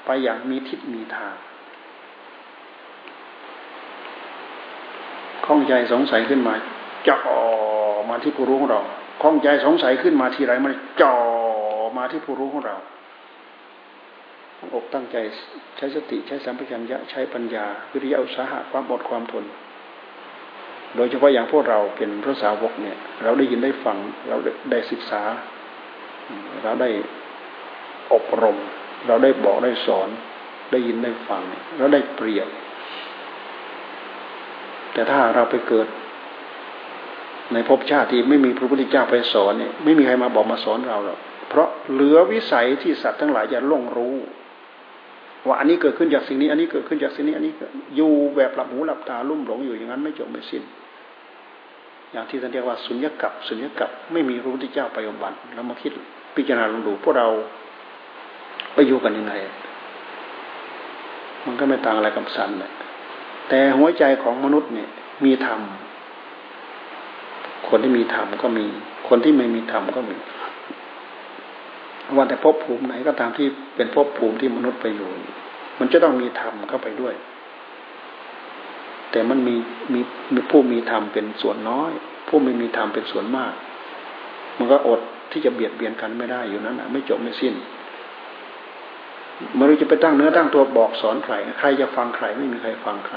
[0.05, 1.35] ไปอย่างมีทิศมีทาง
[5.49, 6.55] ข้องใจสงสัยขึ้นมา
[7.09, 7.19] จ่อ
[8.11, 8.83] มาที่ผู้รู้ของเรา
[9.23, 11.17] ข้องใจสงสัยขึ้นมาทีไรมันจ่อ
[11.97, 12.77] มาที่ผู้รู้ของเรา
[14.75, 15.17] อกตั้งใจ
[15.77, 19.45] ใช้สติใช้สัมผัสัญญะใช้ปัญญา วิริยะอุตสาหะความอดความทน
[20.97, 23.97] โดยเฉพาะอย่างพวกเราเป็นพระสาวกเนี่ย เราได้ยินได้ฟัง
[24.29, 24.37] เรา
[24.71, 25.23] ได้ศึกษา
[26.63, 26.91] เราได้
[28.13, 28.57] อบรม
[29.07, 30.09] เราได้บอกได้สอน
[30.73, 31.43] ได้ยินได้ฟัง
[31.79, 32.49] เราได้เปรียบ
[34.99, 35.87] แต่ถ้าเราไปเกิด
[37.53, 41.19] ในภพชาติที่ไม่มีพระพุทธเจ้าไปสอนเนี่ยไม่มีใครมาบอกมาสอนเราหรอก
[41.49, 44.15] เพราะเหลือวิสัยที่สัตว์ทั้งหลายจะล่งรู้
[45.47, 47.53] ว่าอันนี้เกิดขึ้นจากสิ่งนี้ อันนี้เกิดขึ้นจากสิ่งนี้ อันนี้
[47.97, 50.63] อยู่แบบหลับหูหลับตาลุ่มหลงอยู่อย่างนั้นไม่จบไม่สิ้น
[52.13, 55.93] อย่างที่ท่านเรียกว่าสุญญกับสุญญกับไม่มีพระพุทธเจ้าไปอบัติเรามาคิด
[56.37, 57.29] พิจารณาลองดูพวกเรา
[58.75, 59.33] ไปอยู่กันยังไง
[61.47, 62.71] มันก็ไม่ต่างอะไรกับสันเลย
[63.49, 64.89] แต่หัวใจของมนุษย์เนี่ย
[65.25, 65.61] มีธรรม
[67.69, 68.67] คนที่มีธรรมก็มี
[69.09, 70.17] คนที่ไม่มีธรรมก็มี
[72.17, 73.47] วันแต่ภพภูมิไหนก็ตามที่
[73.77, 75.11] เป็นภพภูมิที่มนุษย์ไปอยู่
[75.79, 77.15] มันจะต้องมีธรรมเข้าไปด้วย
[79.11, 79.57] แต่มันมี
[79.93, 80.01] มี
[80.35, 81.91] มีผู้มีธรรมเป็นส่วนน้อย
[82.29, 83.53] ผู้ไม่มีธรรมเป็นส่วนมาก
[84.59, 85.01] มันก็อด
[85.33, 87.55] ที่จะเบียดเบียนกันไม่ได้อยู่นั้นนะไม่จบไม่สิ้น
[89.57, 93.17] ไม่รู้จะไปตั้งเนื้อตั้งตัวบอกสอนใคร ใครจะฟังใครไม่มีใครฟังใคร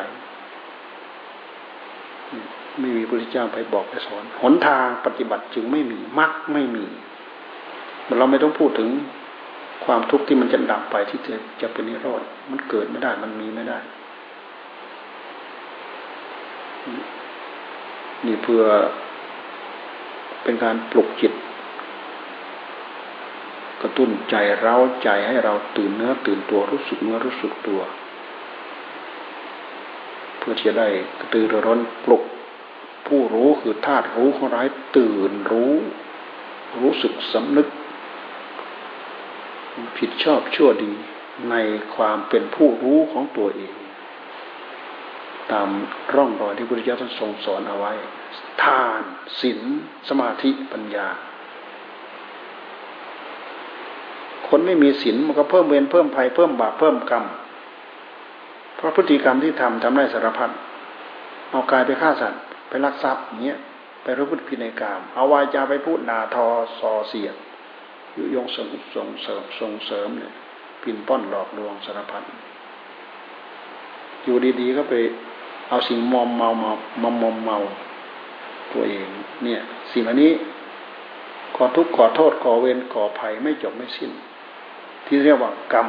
[2.79, 6.85] ไม่มีพระพุทธเจ้าไปบอกไปสอน หนทางปฏิบัติจึงไม่มีมรรคไม่มี
[8.17, 8.89] เราไม่ต้องพูดถึง
[9.85, 13.79] ความทุกข์ที่มันจะดับไปที่จะจะเป็นนิโรธมันเกิดไม่ได้มันมีไม่ได้
[18.25, 18.63] นี่เพื่อ
[20.43, 21.33] เป็นการปลุกจิต
[23.81, 27.81] กระตุ้นใจเร้าใจให้เราตื่นเนื้อตื่นตัวรู้สึกเนื้อรู้สึกตัว
[30.37, 30.87] เพื่อจะได้
[31.19, 32.23] กระตือรือร้นปลุก
[33.11, 35.73] ผู้รู้คือธาตุรู้ของเรายตื่นรู้
[36.81, 37.67] รู้สึกสำนึก
[39.97, 40.91] ผิดชอบชั่วดี
[41.49, 41.55] ใน
[41.95, 43.73] ความเป็นผู้รู้ของตัวเอง
[45.51, 45.69] ตาม
[46.15, 47.93] ร่องรอยที่พระพุทธเจ้าท่านทรงสอนเอาไว้
[48.63, 49.01] ทาน
[49.41, 49.59] ศีล
[50.09, 51.07] สมาธิปัญญา
[54.47, 57.23] คนไม่มีศีลมันก็เพิ่มเวรเพิ่มภัยเพิ่มบาปเพิ่มกรรม
[58.75, 60.49] เพราะพฤติกรรมที่ทำทำได้สารพัด
[61.49, 62.41] เอากายไปฆ่าสัตว์
[62.71, 63.57] ไปลักทรัพย์เนี้ย
[64.03, 66.45] ไปรู้พฤติพินัยกรรมเอาวาจาไปพูดด่าทอ
[66.79, 67.35] ส่อเสียด
[68.17, 70.33] ยุยงส่งส่งเสริมส่งเสริมเนี่ย
[70.81, 72.23] ปินป้อนหลอกลวงสารพัด
[74.23, 74.95] อยู่ดีๆก็ไป
[75.69, 77.57] เอาสิ่งมอมเมามามอมมเมา
[78.73, 79.07] ตัวเอง
[79.43, 79.61] เนี่ย
[79.91, 80.31] สิ่งอันนี้
[81.55, 84.11] ขอทุกข์ขอโทษขอเวรขอภัยไม่จบไม่สิ้น
[85.05, 85.87] ที่เรียกว่ากรรม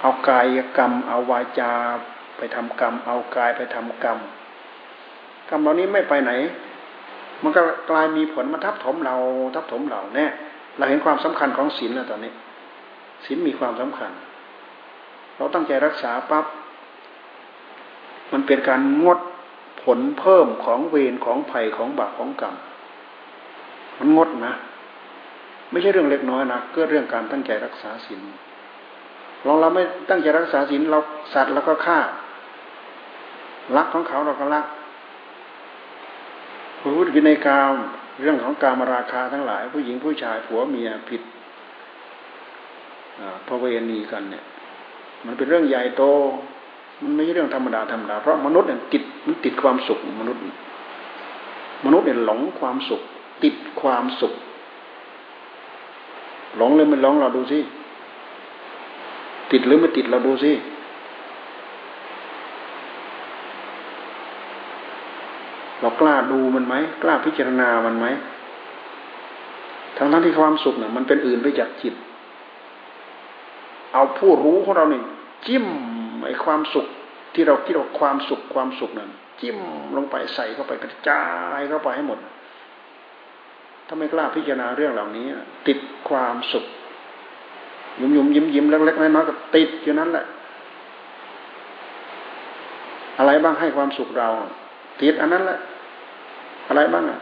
[0.00, 1.72] เอากายกรรม เอาวาจา
[2.36, 4.18] ไปทำกรรม เอากายไปทำกรรม
[5.48, 6.32] กรรมเหล่านี้ไม่ไปไหน
[7.42, 9.16] มันก็กลายมีผลมาทับถมเรา
[9.54, 10.26] ทับถมเราแน่
[10.76, 12.32] เราเห็นความสำคัญของศีลแล้วตอนนี้
[13.24, 14.10] ศีลมีความสำคัญ
[15.36, 16.44] เราตั้งใจรักษาปับ๊บ
[18.32, 19.18] มันเป็นการงด
[19.82, 22.54] ผลเพิ่มของเวรของภัยของบาปของกรรม
[23.98, 24.54] มันงดนะ
[25.70, 28.20] ไม่ใช่เรื่องเล็กน้อยนะก็เรื่องการตั้งใจรักษาศีล
[29.46, 30.98] ลองเราไม่ตั้งใจรักษาศีลเรา
[31.34, 31.98] สัตว์แล้วก็ฆ่า
[33.76, 34.64] รักของเขาเราก็รัก
[36.84, 37.74] พูดวินัยกรรม
[38.20, 41.22] เรื่องของการมราคาทั้งหลาย ผู้หญิงผู้ชายผัวเมียผิด
[43.46, 44.44] พระเวณีกันเนี่ย
[45.26, 46.02] มันเป็นเรื่องใหญ่โต
[47.02, 50.40] มันไม่ใช่เรื่องธรรมดาธรรมดาเพราะมนุษย์เนี่ยติดมันติดความสุขมนุษย์
[51.84, 53.00] มนุษย์เนี่ยหลงความสุข
[53.44, 54.32] ติดความสุข
[56.56, 57.58] หลงหรือไม่หลงเราดูสิ
[59.52, 60.52] ติดหรือไม่ติดเราดูสิ
[65.84, 68.06] เรากล้าดูมันไหมกล้าพิจารณามันไหม
[69.96, 71.94] ทั้งทั้งที่ความสุขเนี่ยมันเป็นอื่นไปจากจิต
[73.92, 75.04] เอาผู้รู้ของเราเนี่ย
[75.46, 75.64] จิ้ม
[76.26, 76.86] ไอ้ความสุข
[77.34, 79.10] ที่เราคิดว่าความสุขความสุขนั้น
[79.40, 79.58] จิ้ม
[79.96, 81.22] ลงไปใส่เข้าไปกระจา
[81.58, 82.18] ยเข้าไปให้หมด
[83.86, 85.26] ถ้าไม่กล้าพิจารณาเรื่องเหล่านี้
[85.68, 85.78] ติด
[86.08, 86.64] ความสุข
[88.00, 90.24] ยุ่มยุ่มยิ้มยิ้มเล็กๆน้อยๆก็ติดอยู่นั้นแหละ
[93.18, 94.28] อะไรบ้างให้ความสุขเรา
[95.02, 95.58] ติดอันนั้นแหละ
[96.68, 97.20] อะไรบ้างอะ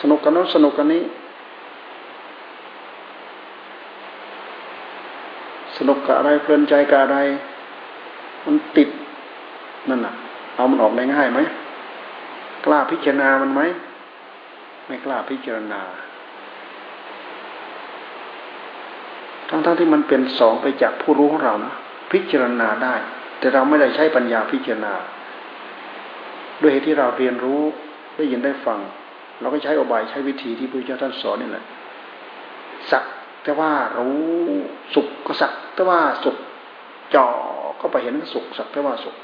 [0.00, 1.02] สนุกกันนู้นสนุกกันนี้
[5.76, 7.18] สนุกกับอะไรเพลินใจกับอะไร
[8.44, 8.88] มันติด
[9.88, 10.14] นั่นน่ะ
[10.54, 11.40] เอามันออกได้ง่ายไหม
[12.64, 13.60] กล้าพิจารณามันไหม
[14.86, 15.80] ไม่กล้าพิจารณา
[19.48, 21.72] ทั้งๆทที่มันเป็นสองไปจากผู้รู้ของเรานะ
[22.12, 22.94] พิจารณาได้
[23.38, 24.92] แต่เราไม่ได้ใช้ปัญญาพิจารณา
[26.60, 27.62] ด้วยเหตุที่เราเรียนรู้
[28.16, 28.78] ได้ยินได้ฟัง
[29.40, 31.64] เราก็ใช้อบายใช้วิธีที่พระเจ้าท่านสอนนี่แหละ
[32.90, 33.04] สัก
[33.42, 34.18] แต่ว่ารู้
[34.94, 36.36] สุขก็สักแต่ว่าสุข
[37.14, 37.26] จ่อ
[37.80, 39.16] ก็ไปเห็นสุขสักแต่ว่าสุข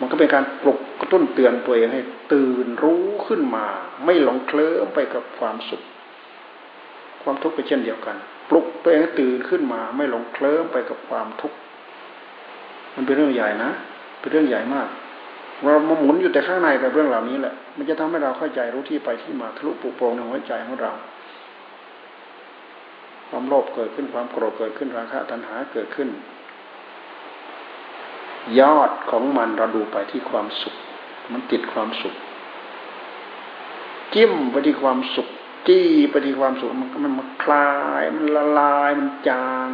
[0.00, 2.02] มันก็เป็นการปลุกกระตุ้นเตือนตัวเองให้
[2.32, 3.66] ตื่นรู้ขึ้นมา
[4.04, 5.82] ไม่หลงเคลิ้มไปกับความสุข
[7.22, 8.16] ความทุกข์ไปเช่นเดียวกัน
[8.48, 11.56] ปลุกตัวเองให้ตื่นขึ้นมา ไม่หลงเคลิ้มไปกับความทุกข์
[12.94, 13.70] มันเป็นเรื่องใหญ่นะ
[14.20, 14.88] เป็นเรื่องใหญ่มาก
[15.64, 20.92] เรามาหมุนอยู่แต่ข้างในกับเรื่องเหล่านี้แหละ มันจะทำให้เราเข้าใจรู้ที่ไปที่มาทะลุปุโปรงในหัวใจของเรา
[23.28, 26.08] ความโลภเกิดขึ้นความโกรธเกิดขึ้นราคะตัณหาเกิดขึ้น
[28.60, 30.74] ยอดของมันเราดูไปที่ความสุข
[31.32, 32.14] มันติดความสุข
[34.14, 35.28] จิ้มไปที่ความสุข
[35.68, 39.68] จี้ไปที่ความสุขมันมันมาคลาย มันละลายมันจาง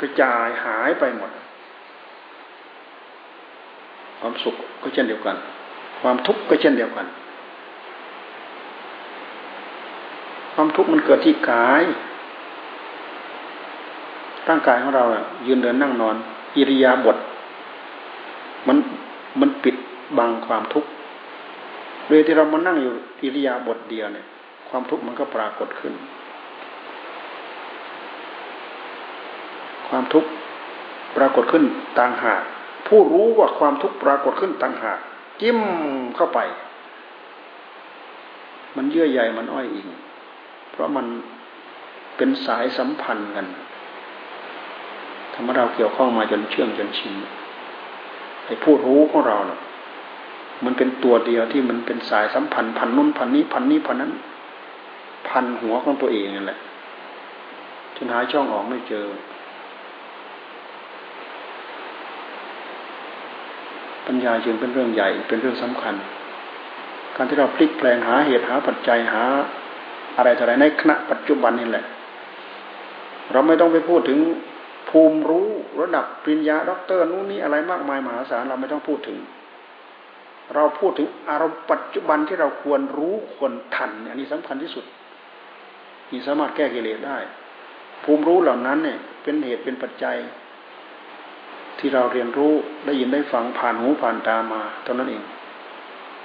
[0.00, 1.30] กระจายหายไปหมด
[4.20, 5.36] ความสุขก็เช่นเดียวกัน
[6.00, 7.06] ความทุกข์ก็เช่นเดียวกัน
[10.54, 11.84] ความทุกข์มันเกิดที่กาย
[14.48, 15.04] ร่างกายของเรา
[15.46, 16.16] ยืนเดินนั่งนอน
[16.56, 17.16] อิริยาบถ
[18.66, 18.76] มัน
[19.40, 19.76] มันปิด
[20.18, 20.88] บังความทุกข์
[22.06, 22.92] โดยที่เรามานั่งอยู่
[23.22, 24.26] อิริยาบถเดียวเนี่ย
[24.68, 25.94] ความทุกข์มันก็ปรากฏขึ้น
[29.88, 30.28] ความทุกข์
[31.16, 31.64] ปรากฏขึ้น
[31.98, 32.42] ต่างหาก
[32.88, 34.98] ผู้รู้ว่าความทุกข์ปรากฏขึ้นต่างหาก
[35.40, 35.58] จิ้ม
[36.16, 36.38] เข้าไป
[38.76, 39.88] มันเยื่อใยมันอ้อยอิง
[40.70, 41.06] เพราะมัน
[42.16, 43.46] เป็นสายสัมพันธ์กัน
[45.32, 47.14] ทำให้เราเกี่ยวข้องมาจนเชื่องจนชิน
[48.46, 49.60] ไอ้ผู้รู้ของเราเนะ่ะ
[50.64, 54.12] มันเป็นตัวเดียวที่มันเป็นสายสัมพันธ์พันนู้นพันนี้พันนี้พันนั้น
[55.28, 56.58] พันหัวของตัวเองนั่นแหละ
[57.96, 59.04] จนหาช่องออกไม่เจอ
[64.08, 65.94] ปัญญาจึงเป็นเรื่องใหญ่เป็นเรื่องสำคัญ
[67.16, 69.24] การที่เราพลิกแปลงหาเหตุหาปัจจัยหา
[70.16, 71.84] อะไรต่ออะไรในขณะปัจจุบันนี่แหละ
[73.32, 74.18] เราไม่ต้องไปพูดถึง
[74.90, 75.48] ภูมิรู้
[75.80, 79.18] ระดับปริญญาด็อกเตอร์นู้นนี้อะไรมากมายมหาศาลเราไม่ต้องพูดถึง
[80.54, 84.84] เราพูดถึงอารมณ์ปัจจุบันที่เราควรรู้ควรทันอันนี้สำคัญที่สุด
[86.10, 87.18] มีสามารถแก้กิเลสได้
[88.04, 90.16] ภูมิรู้เหล่านั้นเนี่ย เป็นเหตุเป็นปัจจัย
[91.78, 92.52] ที่เราเรียนรู้
[92.86, 95.22] ได้ยินได้ฟังผ่านหูผ่านตามาเท่านั้นเอง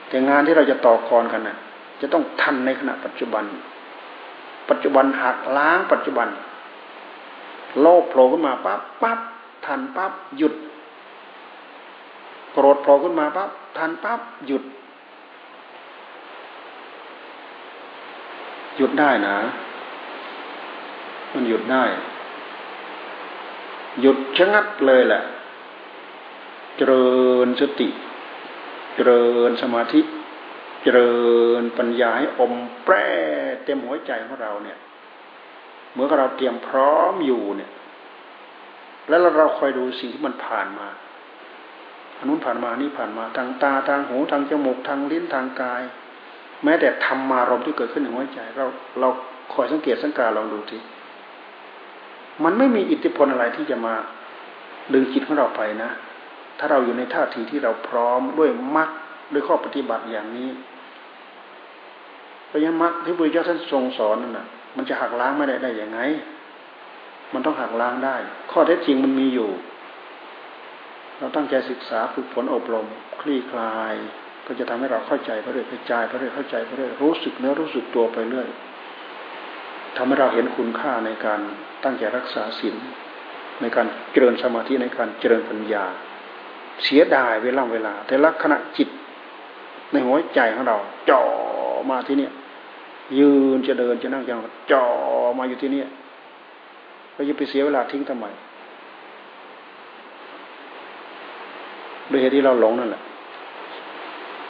[0.08, 1.58] แต่งานที่เราจะต่อกรกันน่ะ
[2.02, 3.44] จะต้องทันในขณะปัจจุบัน
[4.70, 6.28] ปัจจุบันหักล้างปัจจุบัน
[7.82, 9.20] โลภโผล่ขึ้นมาปั๊บปั๊บ
[9.66, 10.54] ทันปั๊บหยุด
[12.54, 14.64] โกรธโผล่ขึ้นมาปั๊บทันปั๊บหยุด
[18.78, 19.36] หยุดได้นะ
[21.34, 21.84] มันหยุดได้
[24.02, 25.22] หยุดชะงัดเลยแหละ
[26.78, 27.06] เจริ
[27.46, 27.90] ญสติ
[28.96, 30.02] เจริญสมาธิ
[30.84, 31.12] เจริ
[31.62, 32.54] ญปัญญาให้อม
[32.84, 32.96] แปร
[33.64, 34.78] เต็มหัวใจของเราเนี่ย
[35.94, 37.72] เมื่อเราเตรียมพร้อมอยู่เนี่ย
[39.08, 40.88] แล้วเราคอยดูสิ่งที่มันผ่านมา
[42.18, 45.82] อันนู้นผ่านมานี่ผ่านมาทางตาทางหูทางจมูกทางลิ้นทางกาย
[46.64, 48.66] แม้แต่ธรรมารมที่เกิดขึ้นในหัวใจ เรา
[49.00, 49.10] เรา
[49.54, 50.78] คอยสังเกตสังการลองดูที
[52.44, 53.94] มันไม่มีอิทธิพลอะไรที่จะมา
[54.94, 55.92] ดึงจิตของเราไปนะ
[56.60, 58.90] ถ้าเราอยู่ในท่าทีที่เราพร้อมด้วยมรรค
[59.34, 60.50] ด้วยข้อปฏิบัติอย่างนี้
[62.48, 64.48] เพราะฉะนั้นมรรคที่พระเจ้าท่านทรงสอนนั่นนะ
[64.78, 66.00] มันจะหักล้างไม่ได้ได้ยังไง
[67.34, 68.16] มันต้องหักล้างได้
[68.52, 69.50] ข้อเท็จจริงมันมีอยู่
[71.20, 72.88] เราตั้งใจศึกษาฝึกฝนอบรม
[73.22, 73.94] คลี่คลาย
[74.46, 78.48] ก็จะทำให้เราเข้าใจไปเรื่อยกระจายไปเรื่อยเข้าใจไปเรื่อยรู้สึกเนื้อรู้สึกตัวไปเรื่อย
[79.98, 81.40] ทำให้เราเห็นคุณค่าในการ
[81.84, 82.76] ตั้งใจรักษาศีล
[83.62, 85.86] ในการเจริญสมาธิในการเจริญปัญญา
[86.84, 88.90] เสียดายเวลาเวลา แต่ลักษณะจิต
[89.92, 90.78] ในหัวใจของเรา
[91.10, 91.22] จ่อ
[91.90, 92.32] มาที่เนี่ย
[93.20, 94.86] ยืนจะเดินจะนั่งจะนอนจ่อ
[95.38, 95.82] มาอยู่ที่นี่
[97.14, 98.26] เราจะไปเสียเวลาทิ้งทำไม
[102.08, 103.02] โดยเหตุที่เราหลงนั่นแหละ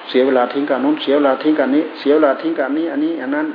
[0.10, 3.48] เสียเวลาทิ้งการนู้นเสียเวลาทิ้งการนี้ เสียเวลาทิ้งการนี้ อันนี้อันนั้น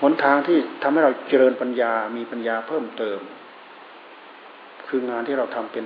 [0.00, 3.20] หนทางที่ทำให้เราเจริญปัญญามีปัญญาเพิ่มเติม
[4.88, 5.84] คืองานที่เราทำเป็น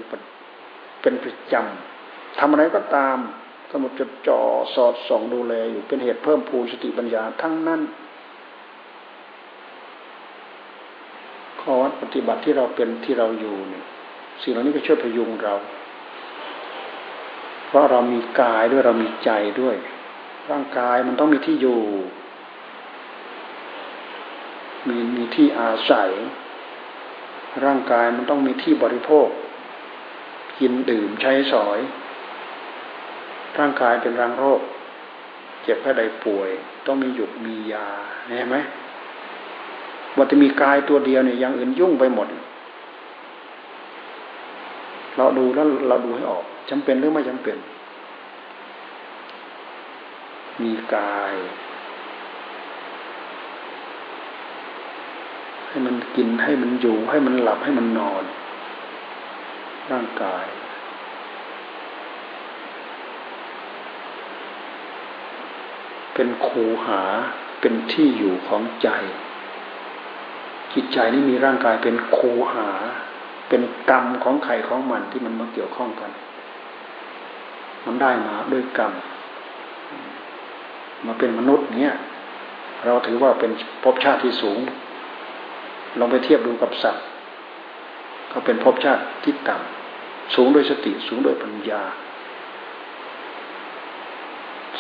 [1.03, 3.17] เป็นประจำทำอะไรก็ตาม
[3.71, 4.41] กำหนดจดจ่อ
[4.75, 7.81] สอดส่องดูแลอยู่เป็นเหตุเพิ่มพูนสติปัญญาทั้งนั้น
[11.61, 13.85] ข้อวัดปฏิบัติที่เราเป็นที่เราอยู่เนี่ย
[14.43, 15.55] สิ่งเหล่านี้ก็ช่วยพยุงเรา
[17.67, 19.31] เพราะเรามีกายด้วยเรามีใจ
[19.61, 19.77] ด้วย
[20.51, 21.81] ร่างกายมันต้องมีที่อยู่
[24.89, 26.11] มีมีที่อาศัย
[27.65, 29.29] ร่างกายมันต้องมีที่บริโภค
[30.59, 31.79] กินดื่มใช้สอย
[33.59, 34.61] ร่างกายเป็นรังโรค
[35.63, 36.51] เจ็บแค่ใดป่วย
[36.87, 37.89] ต้องมีหยุดมียา
[38.27, 38.57] เห็นไหม
[40.17, 42.29] ว่าจะมีกายตัวเดียวเนี่ยยังอื่นยุ่งไปหมด
[45.17, 47.57] เราดูแล้วเราดูให้ออกจำเป็นหรือไม่จำเป็น
[50.63, 51.35] มีกาย
[55.69, 58.25] ให้มันกินให้มันอยู่ให้มันหลับให้มันนอน
[59.91, 60.47] ร่างกาย
[66.15, 67.03] เป็นคูหา
[67.61, 68.89] เป็นที่อยู่ของใจ
[70.75, 72.19] จิตใจนี่มีร่างกายเป็นโค
[72.53, 72.69] หา
[73.49, 76.11] เป็นกรรมของใครของมันที่มันมาเกี่ยวข้องกัน
[77.85, 78.93] มันได้มาด้วยกรรม
[81.07, 81.95] มาเป็นมนุษย์เนี้ย
[82.85, 83.51] เราถือว่าเป็น
[83.83, 84.59] ภพชาติที่สูง
[85.99, 87.05] ลองไปเทียบดูกับสัตว์
[88.33, 91.83] เขาเป็นภพชาติที่ต่ำสูงโดยสติ สูงโดยปัญญา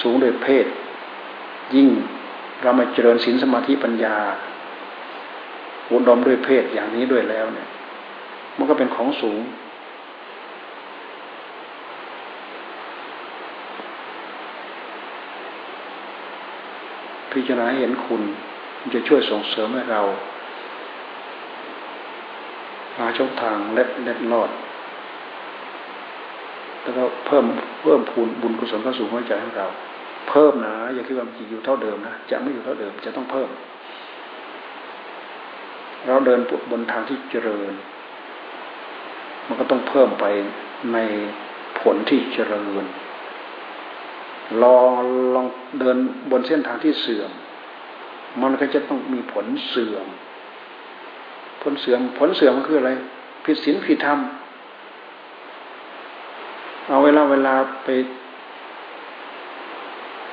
[0.02, 0.66] สูงโดยเพศ
[1.74, 1.88] ยิ่ง
[2.62, 4.16] เรามาเจริญศีลสมาธิปัญญา
[5.90, 7.68] อุดมด้วยเพศอย่างนี้ด้วยแล้วเนี่ย
[8.56, 9.40] มันก็เป็นของสูง
[17.32, 18.22] พิจารณาเห็นคุณ
[18.94, 24.50] จะช่วยส่งเสริมให้เราาช่องทางเล็ดเล็ดลอด
[26.82, 27.44] แล้วก็เพิ่ม
[27.82, 29.68] เพิ่มพูนบุญกุศลเข้าสู่หัวใจของเรา
[30.28, 33.48] เพิ่มนะอย่าคิดว่ามันจะอยู่เท่าเดิมนะจะไม่อยู่เท่าเดิมจะต้องเพิ่ม
[36.06, 36.40] เราเดิน
[36.70, 37.72] บนทางที่เจริญ
[39.46, 40.24] มันก็ต้องเพิ่มไป
[40.92, 40.98] ใน
[41.80, 42.84] ผลที่เจริญ
[44.62, 44.90] ลอง
[45.34, 45.46] ลอง
[45.78, 45.96] เดิน
[46.30, 47.30] บนเส้นทางที่เสื่อม
[48.42, 50.06] มันก็จะต้องมีผลเสื่อม
[51.62, 52.90] ผลเสื่อมผลเสื่อมก็คืออะไร
[53.44, 54.18] ผิดศีลผิดธรรม
[56.88, 57.54] เอาเวลาเวลา
[57.84, 57.88] ไป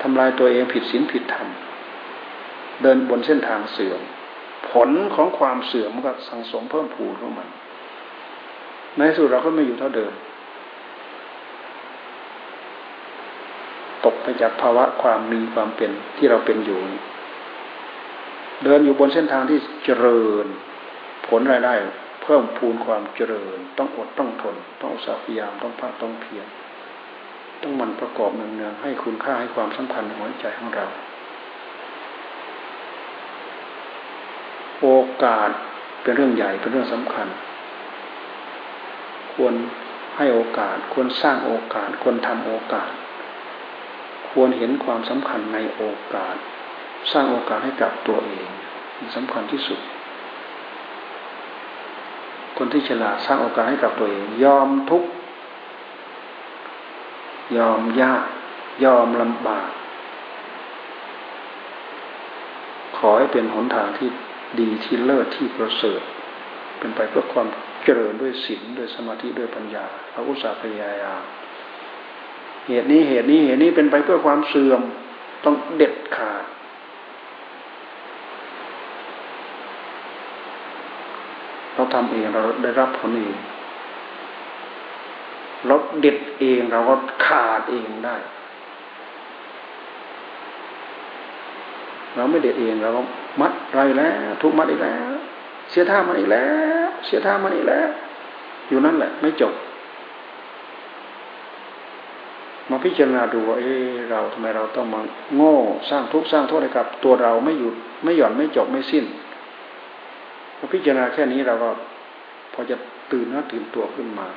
[0.01, 1.47] ทำลายตัวเองผิดศีลผิดธรรม
[2.81, 4.01] เดินบนเส้นทางเสื่อม
[4.71, 7.47] ผลของความเสื่อมมันก็สังสมเพิ่มพูนของมัน
[8.97, 10.13] ในสุดเราก็ไม่อยู่เท่าเดิม
[14.05, 16.79] ตกไปจากภาวะความมีความเป็นที่เราเป็นอยู่
[18.63, 20.45] เดินอยู่บนเส้นทางที่เจริญ
[21.29, 21.73] ผลรายได้
[22.23, 26.47] เพิ่มพูนความเจริญ ต้องอดต้องทน ต้องสัพยามต้องภาคต้องเพียร
[27.61, 30.85] ต้องมันประกอบเนืองๆให้คุณค่าให้ความสำคัญในหัวใจของเรา
[34.81, 34.87] โอ
[35.23, 35.49] กาส
[36.01, 37.27] เป็นเรื่องใหญ่เป็นเรื่องสำคัญ
[39.33, 39.53] ควร
[40.17, 42.91] ให้โอกาส ควรสร้างโอกาส ควรทำโอกาส
[44.31, 46.35] ควรเห็นความสำคัญในโอกาส
[47.11, 48.49] สร้างโอกาสให้กับตัวเอง
[49.15, 49.79] สำคัญที่สุด
[52.61, 55.03] คนที่ฉลาดสร้างโอกาสให้กับตัวเอง ยอมทุก
[57.57, 58.25] ยอมยาก
[58.85, 59.69] ยอมลำบาก
[62.97, 64.09] ขอให้เป็นหนทางที่
[64.59, 66.01] ดีที่เลิศที่ประเสริฐ
[66.79, 67.47] เป็นไปเพื่อความ
[67.83, 71.23] เจริญด้วยศีลด้วยสมาธิด้วยปัญญาพระอุตสาพยายาม
[72.67, 74.81] เหตุนี้เหตุนี้เหตุนี้เป็นไปเพื่อความเสื่อม
[75.45, 76.43] ต้องเด็ดขาด
[81.89, 83.37] เราทำเองเราได้รับผลเอง
[85.67, 88.15] เราเด็ดเองเราก็ขาดเองได้
[92.15, 93.01] เราไม่เด็ดเองเราก็
[93.41, 95.11] มัดไรแล้ว ทุกมัดอีกแล้ว
[95.69, 96.47] เสียท่ามันอีกแล้
[96.85, 97.89] ว เสียท่ามันอีกแล้ว
[98.67, 99.53] อยู่นั่นแหละ ไม่จบ
[102.69, 105.01] มาพิจารณาดูว่าเออเราทำไมเราต้องมา
[105.35, 105.55] โง่
[105.89, 109.05] สร้างทุกข์สร้างโทษให้กับ ตัวเราไม่หยุดไม่หย่อนไม่จบไม่สิ้น
[110.73, 111.69] พิจารณาแค่นี้เราก็
[112.53, 112.75] พอจะ
[113.11, 114.27] ตื่นนะตื่นตัวขึ้นมา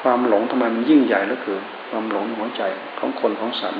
[0.00, 2.62] ความหลงทำไมมันยิ่งใหญ่เหลือเกินความหลงหัวใจ
[2.98, 3.78] ของคนของสัตว์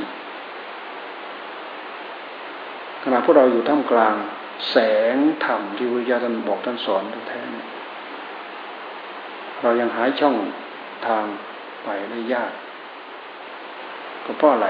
[3.03, 4.15] ขณะพวกเราอยู่ท่ามกลาง
[4.71, 4.77] แส
[5.15, 7.41] งธรรมที่พระญาท่านบอกท่านสอนแท้
[9.63, 10.37] เรายังหายช่อง
[11.07, 11.25] ทาง
[11.85, 12.53] ไปได้ยาก
[14.25, 14.69] ก็เพราะอะไร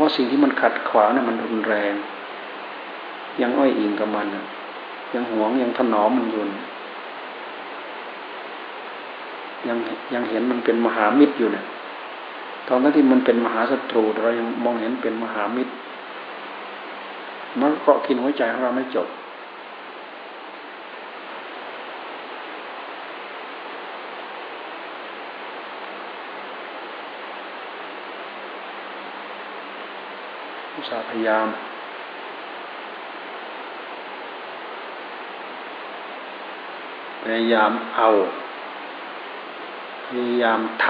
[0.00, 1.94] ราะสิ่งที่มันขัดขวางเนี่ยมันรุนแรง
[3.40, 4.26] ยังอ้อยอิงกับมัน
[5.14, 6.42] ยังหวงยังถนอมมันอยู่
[9.68, 9.78] ยัง
[10.14, 11.64] ยังเห็นมันเป็นมหามิตรอยู่เนี่ย
[12.68, 15.72] ตอนนั้นที่มันเป็นมหาศัตรูเรายังมองเห็นเป็นมหามิตร
[17.60, 19.08] มันเกาะกินหัวใจของเราไม่จบ
[30.88, 31.48] สาพยายาม
[37.22, 38.08] พยายามเอา
[40.06, 40.86] พยายามท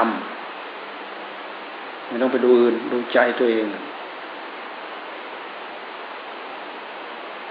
[1.22, 3.66] ำไม่ต้องไปดูอื่นดูใจตัวเอง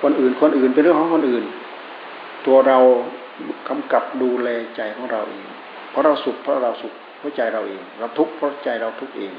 [0.01, 1.45] คนอื่นคนอื่นเป็นเรื่องของคนอื่น
[2.45, 2.77] ตัวเรา
[3.67, 5.45] กำกับดูแลใจของเราเอง
[5.89, 9.33] เพราะเราสุขเพราะเราสุขเพราะใจเราเอง เราทุกข์เพราะใจเราทุกข์เอง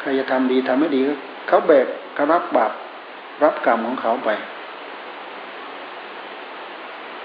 [0.00, 1.00] ใครจะทำดีทำไม่ดี
[1.48, 2.72] เขาแบกเขารับบาป
[3.44, 4.30] รับกรรมของเขาไป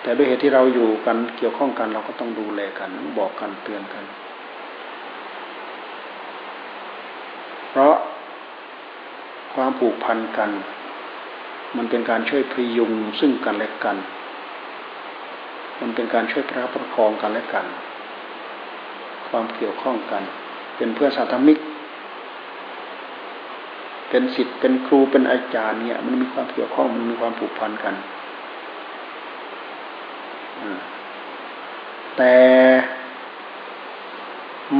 [0.01, 4.03] แต่ด้วยเหตุที่เราอยู่กันเกี่ยวข้องกันเราก็ต้องดูแลกันบอกกันเตือนกัน
[7.69, 7.95] เพราะ
[9.53, 10.49] ความผูกพันกัน
[11.77, 13.97] มันเป็นการช่วยพยุงซึ่งกันและกัน
[15.81, 17.65] มันเป็นการช่วยประประคองกันและกัน
[19.29, 20.23] ความเกี่ยวข้องกัน
[20.77, 21.57] เป็นเพื่อนสาธมิก
[24.09, 27.95] เป็นสิทธิ์เป็นครูเป็นอาจารย์เนี่ย มันมีความเกี่ยวข้องมันมีความผูกพันกัน
[32.17, 32.35] แต่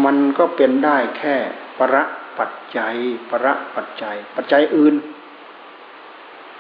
[0.04, 1.36] มันก็เป็นได้แค่
[1.80, 2.04] ประ
[2.40, 2.96] ปัจจัย
[3.30, 4.96] ประปัจจัย ปัจจัยอื่น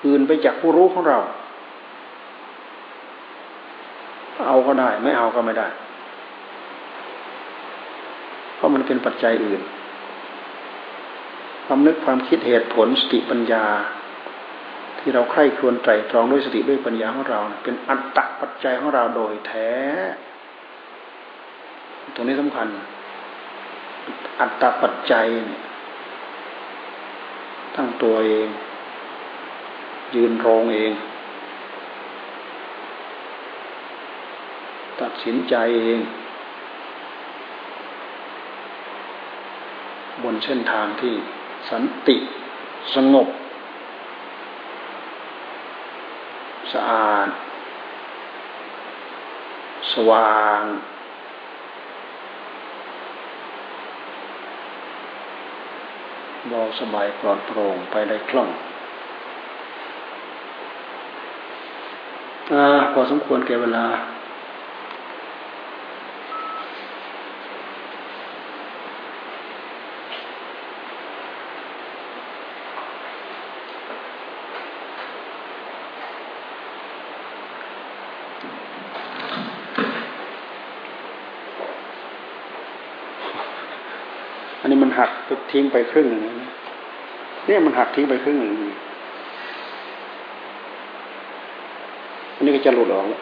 [0.05, 1.20] อื่นไปจากผู้รู้ของเรา
[4.47, 5.68] เอาก็ได้ ไม่เอาก็ไม่ได้
[8.55, 9.61] เพราะมันเป็นปัจจัยอื่น
[11.66, 13.66] ความนึกความคิดเหตุผลสติปัญญา
[14.99, 19.72] ที่เราใคร่ครวญไตรตรองด้วยสติด้วยปัญญาของเรา เป็นอัตตะปัจจัยของเราโดยแท้
[22.16, 22.68] ตรงนี้สำคัญ
[24.39, 25.59] อัตตปัจจัยเนี่ย
[27.76, 28.47] ตั้งตัวเอง
[30.16, 30.93] ยืนโรงเอง
[35.01, 35.99] ตัดสินใจเอง
[40.24, 41.16] บนเส้นทางที่
[41.70, 42.18] สันติ
[42.95, 43.28] สงบ
[46.74, 47.30] สะอาด
[49.91, 50.61] สว่าง
[56.49, 58.49] เบาสบายปลอดโปร่งไปได้คล่อง
[62.51, 62.63] อ่า
[62.93, 63.86] พอสมควรแก่เวลา
[84.61, 85.09] อันนี้มันหัก
[85.55, 86.21] ทิ้งไปครึ่งหนึ่ง
[87.45, 88.51] เนี่ยมันหักทิ้งไปครึ่งหนึ่ง
[92.35, 93.21] อันนี้ก็จะหลุดออกแล้ว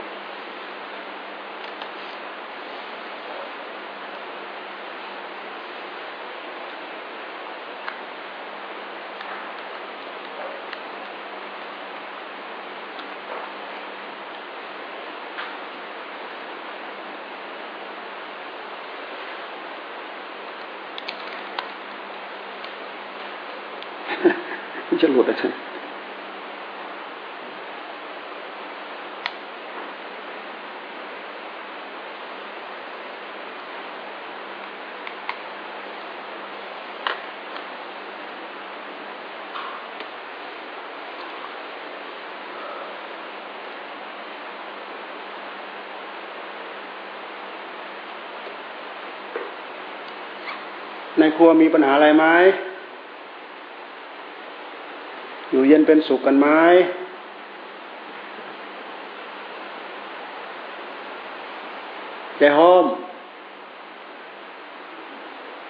[51.24, 52.26] ในครัวมีปัญหาอะไรไหม
[55.51, 56.47] อยู่เย็นเป็นสุขกันไหม
[62.38, 62.86] ใจหอม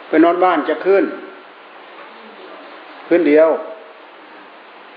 [0.08, 1.04] ไปนอนบ้านจะขึ้น
[3.08, 3.50] ขึ้นเดียว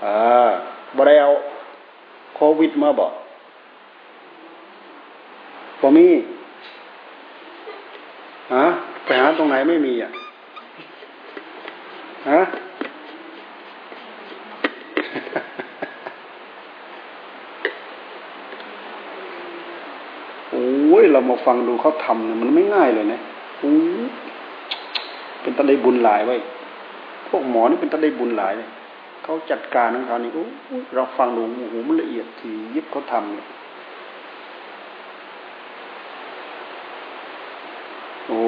[0.03, 0.49] อ่า
[0.95, 1.29] บ่ได้เอา
[2.35, 3.11] โควิดมาบอก
[5.79, 6.07] พอมี
[8.53, 8.65] ฮะ
[9.05, 10.11] ไปหาตรงไหนไม่มีอะ
[12.31, 12.41] ฮะ
[21.13, 23.19] เรามา ฟังดูเขาทำเนี่ยมันไม่ง่ายเลยนะ
[23.61, 23.73] อู้
[25.41, 26.35] เป็นตะไดบุญหลายไว้
[27.29, 28.69] พวกหมอนี่เป็นตะไดบุญหลายเลย
[29.23, 30.45] เขาจัดการของเขานี่อู้
[30.95, 33.47] เราฟังดูโอ้โหมันละเอียดทียิบเขาทำเนี่ย
[38.27, 38.41] โอ้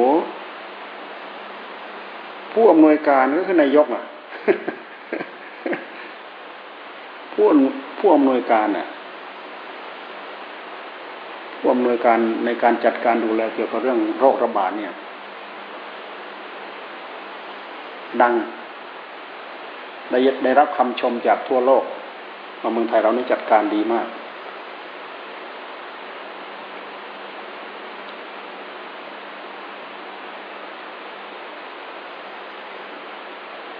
[2.51, 4.03] ผู้อำนวยการก็คือนายกอะ
[7.33, 7.45] ผู้
[7.97, 8.85] ผู้อำนวยการอะ
[11.59, 14.93] ผู้อำนวยการในการจัดการดูแลเกี่ยวกับเรื่องโรคระบาดเนี่ย
[18.21, 18.33] ดัง
[20.09, 21.83] ได้ได้รับคำชมจากทั่วโลก
[22.61, 24.07] ว่าเมืองไทยเรานี่จัดการดีมาก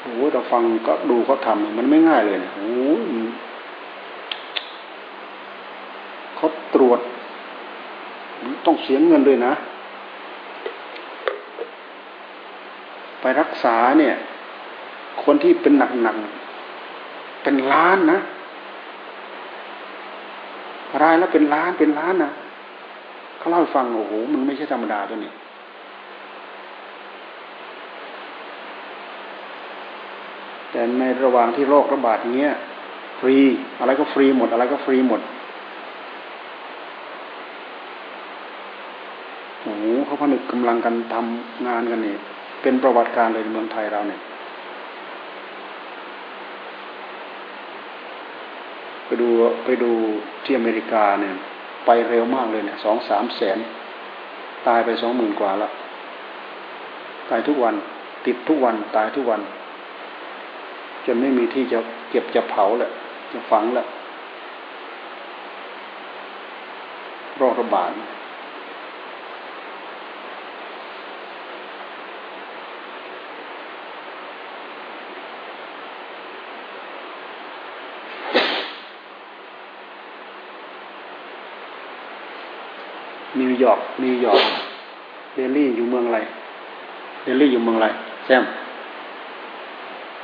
[0.02, 2.70] โอ้เราฟังก็ดูเขาทำมันไม่ง่ายเลยนะโอ้
[6.36, 7.00] เขาตรวจ
[8.66, 9.54] ต้องเสียเงินด้วยนะ
[13.22, 14.16] ไปรักษาเนี่ย
[15.24, 18.20] คนที่เป็นหนักๆเป็นล้านนะ
[21.02, 22.32] รายแล้วเป็นล้านเป็นล้านนะ
[23.38, 25.32] เขาเล่าให้ฟังโอ้โหมันไม่ใช่ธรรมดาตัวนี้
[30.72, 32.56] แต่ในระหว่างที่โรคระบาดอย่างเงี้ย
[33.20, 33.36] ฟรี
[33.80, 35.22] อะไรก็ฟรีหมด อะไรก็ฟรีหมด
[39.64, 42.16] โอ้โหเขา ผนึกกำลังกันทำงานกันนี่
[42.62, 44.22] เป็นประวัติการเลยในเมืองไทยเราเนี่ย
[49.06, 49.30] ไปดู
[49.66, 49.92] ไปดู
[50.44, 51.34] ที่อเมริกาเนี่ย
[51.86, 53.58] ไปเร็วมากเลยเนี่ยสองสามแสน
[54.68, 55.72] ตายไปสองหมื่นกว่าล้ว
[57.30, 57.76] ตายทุกวัน
[58.26, 59.42] ติดทุกวันตายทุกวัน
[61.06, 62.92] จนไม่มีที่จะเก็บจะเผาแหละ
[63.32, 63.86] จะฝังแหละ
[67.38, 67.92] โรคระบาด
[83.62, 84.44] ยอร์กนิวยอร์ก
[85.36, 86.20] เดลี่อยู่เมืองอะไร
[87.24, 87.88] เดลี่อยู่เมืองอะไร
[88.26, 88.44] แซม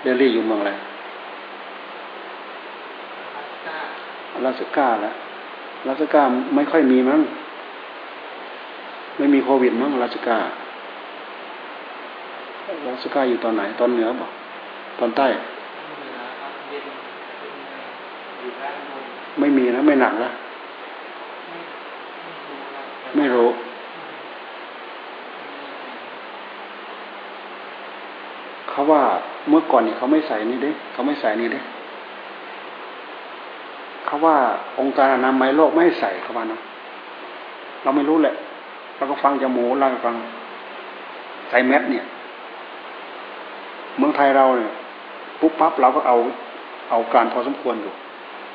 [0.04, 0.74] เดลี่อยู่เมืองอะไร
[4.46, 5.14] ลาสก้าแล้ว
[5.88, 6.22] ลาสก้า
[6.56, 7.22] ไม่ค่อยมีมั้ง
[9.18, 10.38] ไม่มีโควิดมั้งลาสก้า
[12.86, 14.32] ลาสก้าอยู่ตอนไหน ตอนเหนือบอก
[15.00, 15.28] ตอนใต้
[19.40, 20.30] ไม่มีนะไม่หนักนะ
[23.18, 23.50] ไม่รู้
[28.70, 29.04] เขาว่า
[29.50, 31.60] เมื่อก่อนเนี่ยเขาไม่ใส่นี่เด้เขาไม่ใส่นี่เด้
[34.06, 34.36] เขาว่า
[34.80, 36.60] องค์การอนามัยโลกไม่ใส่เขาว่านะ
[37.84, 38.36] เราไม่รู้แหละ
[38.98, 40.16] เราก็ฟังจมูเราก็ฟัง
[41.50, 42.06] ใส่แมสเนี่ย
[43.98, 44.72] เมืองไทยเราเนี่ย
[45.40, 46.18] ปุ๊บปั๊บเราก็เอา
[46.90, 47.94] เอาการพอสมควรอยู่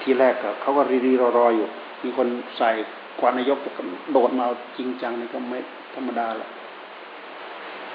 [0.02, 1.66] ทีแรกเขาก็รีรีรอรออยู่
[2.02, 2.26] มีคน
[2.58, 2.70] ใส่
[3.20, 3.58] กวานายก
[4.12, 4.46] โดดมา
[4.76, 5.58] จริงจังนี่ก็ไม่
[5.94, 6.48] ธรรมดาละ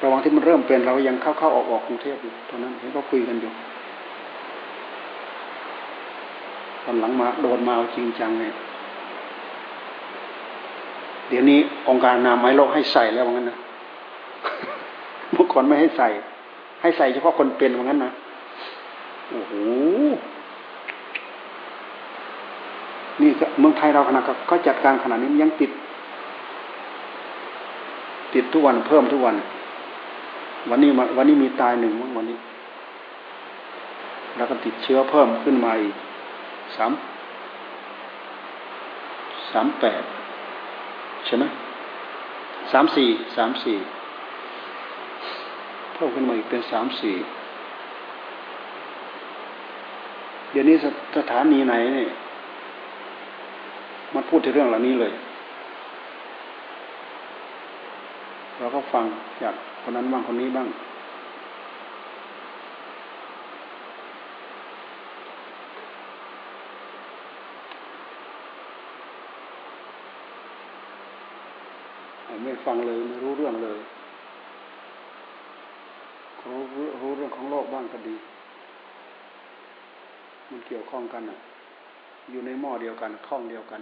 [0.01, 3.51] ระหว่างที่มันเริ่มเป็นเรายังเข้าเข้าออกออกกรุงเทพอยู่ตอนนั้นเห็นก็คุยกันอยู่
[6.83, 8.53] ตอนหลังมาโดนมาจริงจังเนี่ย
[11.29, 13.57] เดี๋ยวนี้องค์การนามัยโลกให้ใส่แล้วว่างั้นนะ
[15.33, 16.07] เมื่อก่อนไม่ให้ใส่
[16.81, 18.11] ให้ใส่เฉพาะคนเป็นว่างั้นนะ
[19.29, 19.53] โอ้โห
[23.21, 25.71] นี่เมืองไทยเราขนาดก็จัดการขนาดนี้ยังติด
[28.33, 29.35] ติดทุกวันเพิ่มทุกวัน
[30.69, 32.37] วันนี้วันนี้มีตายหนึ่งวันนี้
[34.37, 35.95] แล้วก็ติดเชื้อเพิ่มขึ้นมาอีก
[36.75, 36.91] สาม
[39.51, 40.03] สามแปด
[41.25, 41.45] ใช่ไหม
[42.71, 43.77] สามสี่สามสี่
[45.93, 47.15] เพิ่มขึ้นมาอีกเป็นสามสี่
[50.51, 50.75] เดี๋ยวนี้
[51.17, 52.07] สถานีไหนเนี่ย
[54.15, 55.13] มันพูดถึงเรื่องเหล่านี้เลย
[58.59, 59.05] เราก็ฟัง
[59.41, 60.67] จากคนนั้นบ้างคนนี้บ้าง
[72.43, 73.79] ไม่ฟังเลยไม่รู้เรื่องเลย
[76.45, 76.61] รู้
[77.01, 78.15] รู้เรื่องของโลกบ้างก็ดี
[80.49, 81.37] มันเกี่ยวข้องกันอะ
[82.31, 83.81] อยู่ในหม้อเดียวกัน ข้องเดียวกัน